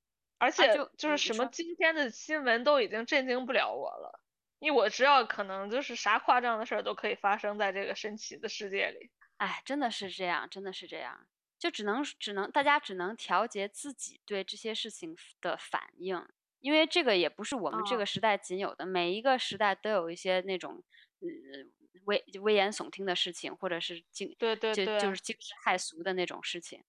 [0.45, 4.21] 而且就是什么今天的新闻都已经震惊不了我了，
[4.59, 9.11] 因为我知道可能就是啥夸张的事儿都可以发生在这个神奇的世界里。
[9.39, 11.27] 哎，真的是这样，真的是这样。
[11.59, 16.23] 就只能只能大家只能调节自己对这些事情的反应，
[16.61, 20.83] 因为这个也不是我们这个时代仅有的，每一个时代都有一些那种
[21.21, 21.73] 嗯
[22.05, 26.85] 危危言耸听的事情，或者是惊对对对，就是惊世骇俗的那种事情，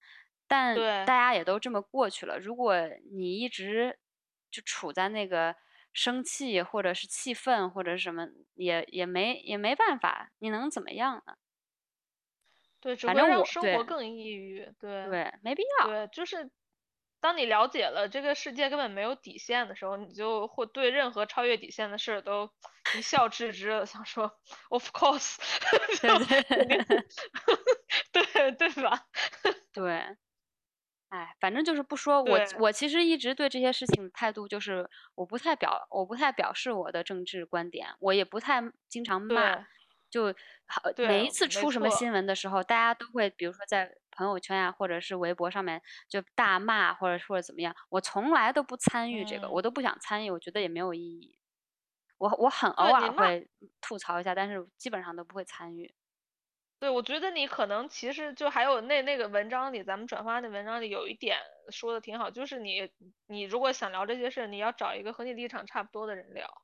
[0.48, 2.38] 但大家也都这么过去了。
[2.40, 2.76] 如果
[3.14, 3.98] 你一直
[4.52, 5.56] 就处在那个
[5.94, 11.36] 生气或者是气愤或者什么，也也没也没办法，你能怎么样呢？
[12.84, 14.72] 对，只会让生活更抑郁。
[14.80, 15.88] 对对，没必要。
[15.88, 16.52] 对，就是
[17.20, 22.52] 当你了解了这个世界根本没有底线的时候，你就会对任何超越底线的事都
[22.98, 24.32] 一笑置之了，想说
[24.70, 25.38] Of course，
[28.12, 29.06] 对 对吧？
[29.74, 30.18] 对。
[31.16, 39.66] 哎，反正就是不说，我我其实一直对这些事情态度就是，我不太表，我不太表示我的政治观点，我也不太经常骂，
[40.10, 40.34] 就
[40.66, 51.38] 好每一次出什么新闻的时候，大家都会比如说在朋友圈啊，或者是微博上面就大骂，或者或者怎么样，我从来都不参与这个，我都不想参与，我觉得也没有意义。
[52.18, 53.48] 我我很偶尔会
[53.80, 55.96] 吐槽一下，但是基本上都不会参与。
[56.86, 61.40] 对，我觉得你可能其实就还有那那个文章里，咱们转发那文章里有一点
[61.72, 62.92] 说的挺好，就是你
[63.26, 66.62] 你如果想聊这些事，你要找一个和你立场差不多的人聊。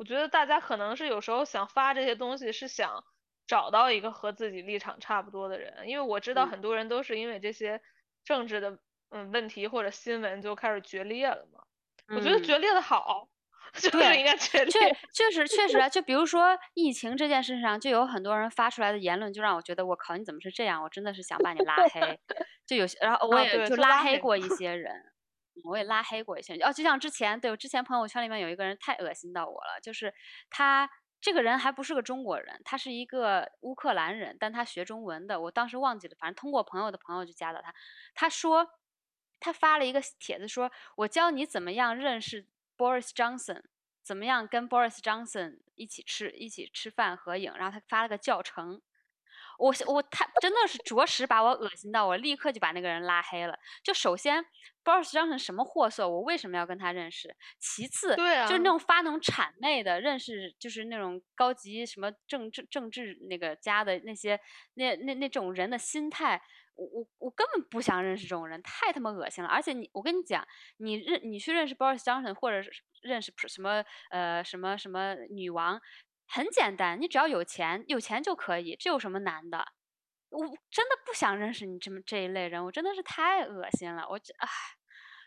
[0.00, 3.04] 我觉得大家可能是有时候想发这些东西，是想
[3.46, 7.80] 找到一个和自己立场差不多的人，因为我知道很多人都是因为这些
[8.24, 11.60] 政治的嗯问题或者新闻就开始决裂了嘛。
[12.08, 13.28] 我觉得决裂的好。
[13.90, 20.82] 对，确确实确实啊，就比如说疫情这件事上，就有很多人发出来的言论，就让我觉得我靠，你怎么是这样？
[20.82, 22.20] 我真的是想把你拉黑。
[22.66, 24.92] 就有些，然后我也就拉黑过一些人，
[25.64, 26.68] 我也拉黑过一些人。
[26.68, 30.12] 哦，就像之前，对我之前朋友圈里面有一个人太恶心到我了，就是
[30.50, 30.88] 他
[31.20, 35.40] 这个人还不是个中国人，他是一个乌克兰人，但他学中文的。
[35.40, 37.72] 我当时忘记了，反正通过朋友的朋友就加到他。
[38.14, 38.68] 他说
[39.40, 42.46] 他发了一个帖子，说我教你怎么样认识。
[42.76, 43.62] Boris Johnson
[44.02, 47.52] 怎么样跟 Boris Johnson 一起吃一起吃饭合影？
[47.56, 48.82] 然后他发了个教程，
[49.58, 53.56] 我我他真的是着实把我恶心到，我立刻就把那个人拉黑了。
[53.84, 54.44] 就首先
[54.82, 57.36] Boris Johnson 什么货色，我为什么要跟他认识？
[57.60, 64.40] 其次，对啊，就是那种发那种谄媚的认识，就是那种高级什么政治政治那个家的那些
[64.74, 66.42] 那那那种人的心态。
[66.74, 69.50] 我我我根本不想认识这种人，太他妈恶心了！
[69.50, 70.46] 而且你，我跟你讲，
[70.78, 72.70] 你认你去认识 Boris Johnson，或者是
[73.02, 75.80] 认识什么呃什么什么女王，
[76.26, 79.64] 很简单，你只要有钱，有钱就可以，这有什么难的？
[80.30, 84.48] 我真的不想认识你这么这一类人，我真的是太恶心了，我唉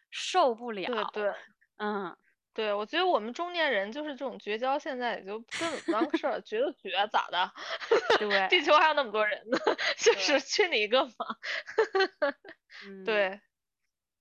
[0.10, 1.12] 受不了。
[1.14, 1.34] 对对，
[1.78, 2.18] 嗯。
[2.56, 7.51] 对，我觉得我们中年人就是这种绝交，现在也就根本不当事儿，绝就绝，咋的？
[8.18, 9.58] 对，地球还有那么多人呢，
[9.99, 11.12] 就是去你一个嘛。
[13.06, 13.41] 对，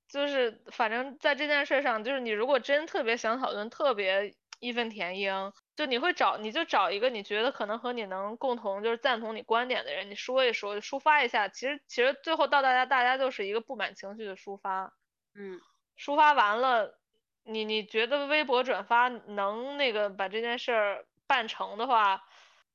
[0.09, 11.47] 就是反正在这件事上，就是你如果真特别想讨论，特别义愤填膺，就你会找，你就找一个你觉得可能和你能共同就是赞同你观点的人，你说一说，抒发一下。
[11.47, 14.93] 其实其实最后到大家，大家就是一个不满情绪的抒发。
[15.37, 15.61] 嗯，
[15.97, 16.99] 抒发完了。
[17.45, 22.25] 你你觉得微博转发能那个把这件事儿办成的话，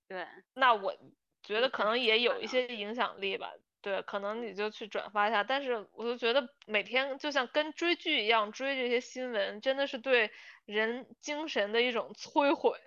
[0.08, 0.96] 对，那我
[1.44, 3.52] 觉得可能也有一些影响力吧。
[3.82, 5.44] 对，可能你就去转发一下。
[5.44, 10.30] 但是我就觉得每天就像跟追剧一样追这些新闻，真的是对
[10.66, 12.78] 人精神的一种摧毁。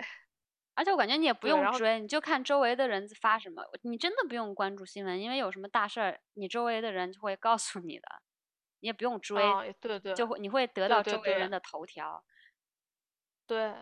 [0.75, 8.07] 而且我感觉你也不用追，你就看周围的人发什么，你真的不用关注新闻，因为有什么大事儿，你周围的人就会告诉你的。
[8.83, 9.41] 你也不用追，
[9.81, 12.25] 对对，就会你会得到周围人的头条。
[13.47, 13.75] 对，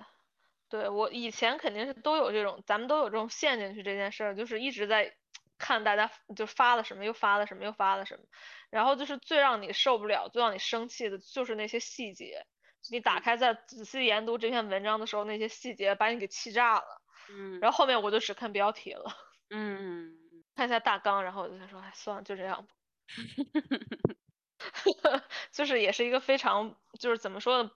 [0.69, 5.17] 对我以前肯定是都有这种，咱们都有这种陷进去这件事儿，就是一直在
[5.59, 8.25] 看大家就发了什么，又发了什么，又发了什么，
[8.71, 12.47] 然后就是最让你受不了、最让你生气的就是那些细节。
[12.91, 17.03] 你打开再仔细研读这篇文章的时候，那些细节把你给气炸了。
[17.29, 17.61] 嗯。
[17.61, 19.15] 然后后面我就只看标题了。
[19.51, 20.17] 嗯。
[20.57, 22.75] 看一下大纲，然后我就说，哎，算了，就这样吧。
[25.53, 27.71] 就是也是一个非常就是怎么说呢？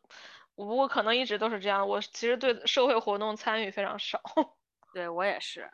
[0.56, 1.88] 我可能一直都是这样。
[1.88, 4.20] 我其实对社会活动参与非常少。
[4.94, 5.68] 对我也是。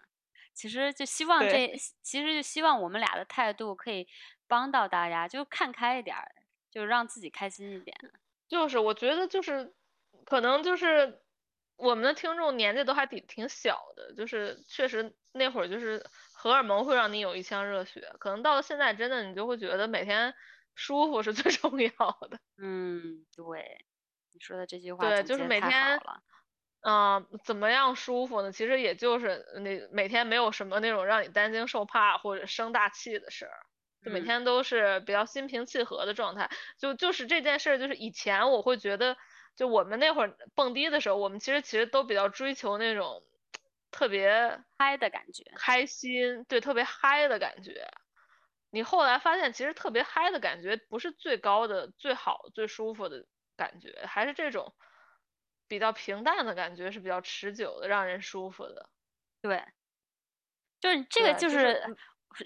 [0.55, 4.07] 其实就希望这，其实就希望我们俩的态度可以
[4.49, 6.17] 帮到大家，就看开一点，
[6.71, 7.97] 就让自己开心一点。
[8.49, 9.75] 就是我觉得就是
[10.25, 11.21] 可能就是
[11.77, 20.35] 我们的听众年纪都还挺挺小的，就是确实那会儿就是荷尔蒙会让你有一腔热血，可能到了现在真的你就会觉得每天。
[20.81, 21.91] 舒服是最 重要
[22.31, 22.41] 的。
[22.57, 23.85] 嗯，对，
[24.33, 26.01] 你说的这句话对，就是每天，
[26.81, 28.51] 嗯，怎么样舒服呢？
[28.51, 33.53] 其实也就是那每天没有什么那种让你担惊受怕或者生大气的事儿，
[34.03, 36.49] 就每天都是比较心平气和的状态。
[36.79, 39.19] 就就是这件事儿，就是以前我会觉得，
[39.55, 43.23] 就我们那会儿蹦迪的时候，我们其实其实都比较追求那种
[43.91, 47.87] 特别嗨的感觉，开心，对，特别嗨的感觉。
[48.71, 54.75] 你后来发现其实特别嗨的感觉不是最高的，最好最舒服的感觉，还是这种
[55.69, 58.91] 比较平淡的感觉是比较持久的，让人舒服的。
[59.43, 59.65] 对。
[60.83, 61.79] 就是这个就是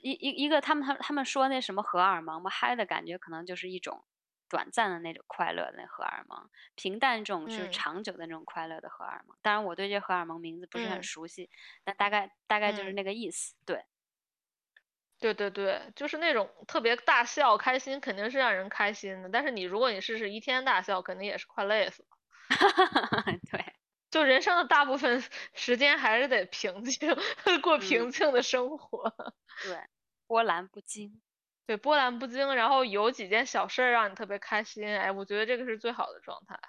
[0.03, 4.05] 一一一个，他们他他们说那什么荷尔蒙嘛，嗨的感觉可能就是一种
[4.49, 9.37] 短暂的那种快乐，那荷尔蒙，平淡这种就是长久的那种快乐的荷尔蒙。
[9.41, 11.49] 当然我对这荷尔蒙名字不是很熟悉，
[11.85, 13.85] 但大概大概就是那个意思，对。
[15.33, 19.31] 对对对，就是那种特别大笑开心，肯定是让人开心的。
[19.31, 22.09] 但是你如果你试试一天大笑，肯定也是快累死了。
[23.51, 23.65] 对，
[24.11, 27.17] 就人生的大部分时间还是得平静，
[27.63, 29.15] 过平静的生活。
[29.65, 29.79] 对，
[30.27, 31.23] 波澜不惊。
[31.67, 36.61] 对，波澜不惊，然后有几件小事儿让你特别开心，哎，我觉得这个是最好的状态。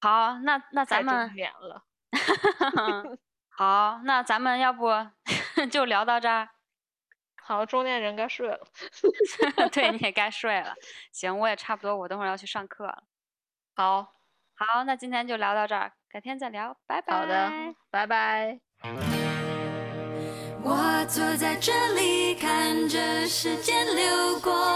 [0.00, 1.84] 好，那那咱们太了。
[3.50, 4.88] 好，那咱们要不
[5.70, 6.48] 就聊到这儿。
[7.50, 8.60] 好，中年人该睡了。
[9.74, 10.72] 对，你也该睡了。
[11.10, 13.02] 行，我也差不多，我等会儿要去上课了。
[13.74, 14.02] 好，
[14.54, 17.12] 好，那今天就聊到这儿，改天再聊，拜拜。
[17.12, 17.50] 好的，
[17.90, 18.60] 拜拜。
[20.62, 24.69] 我坐在这里，看着时间流过。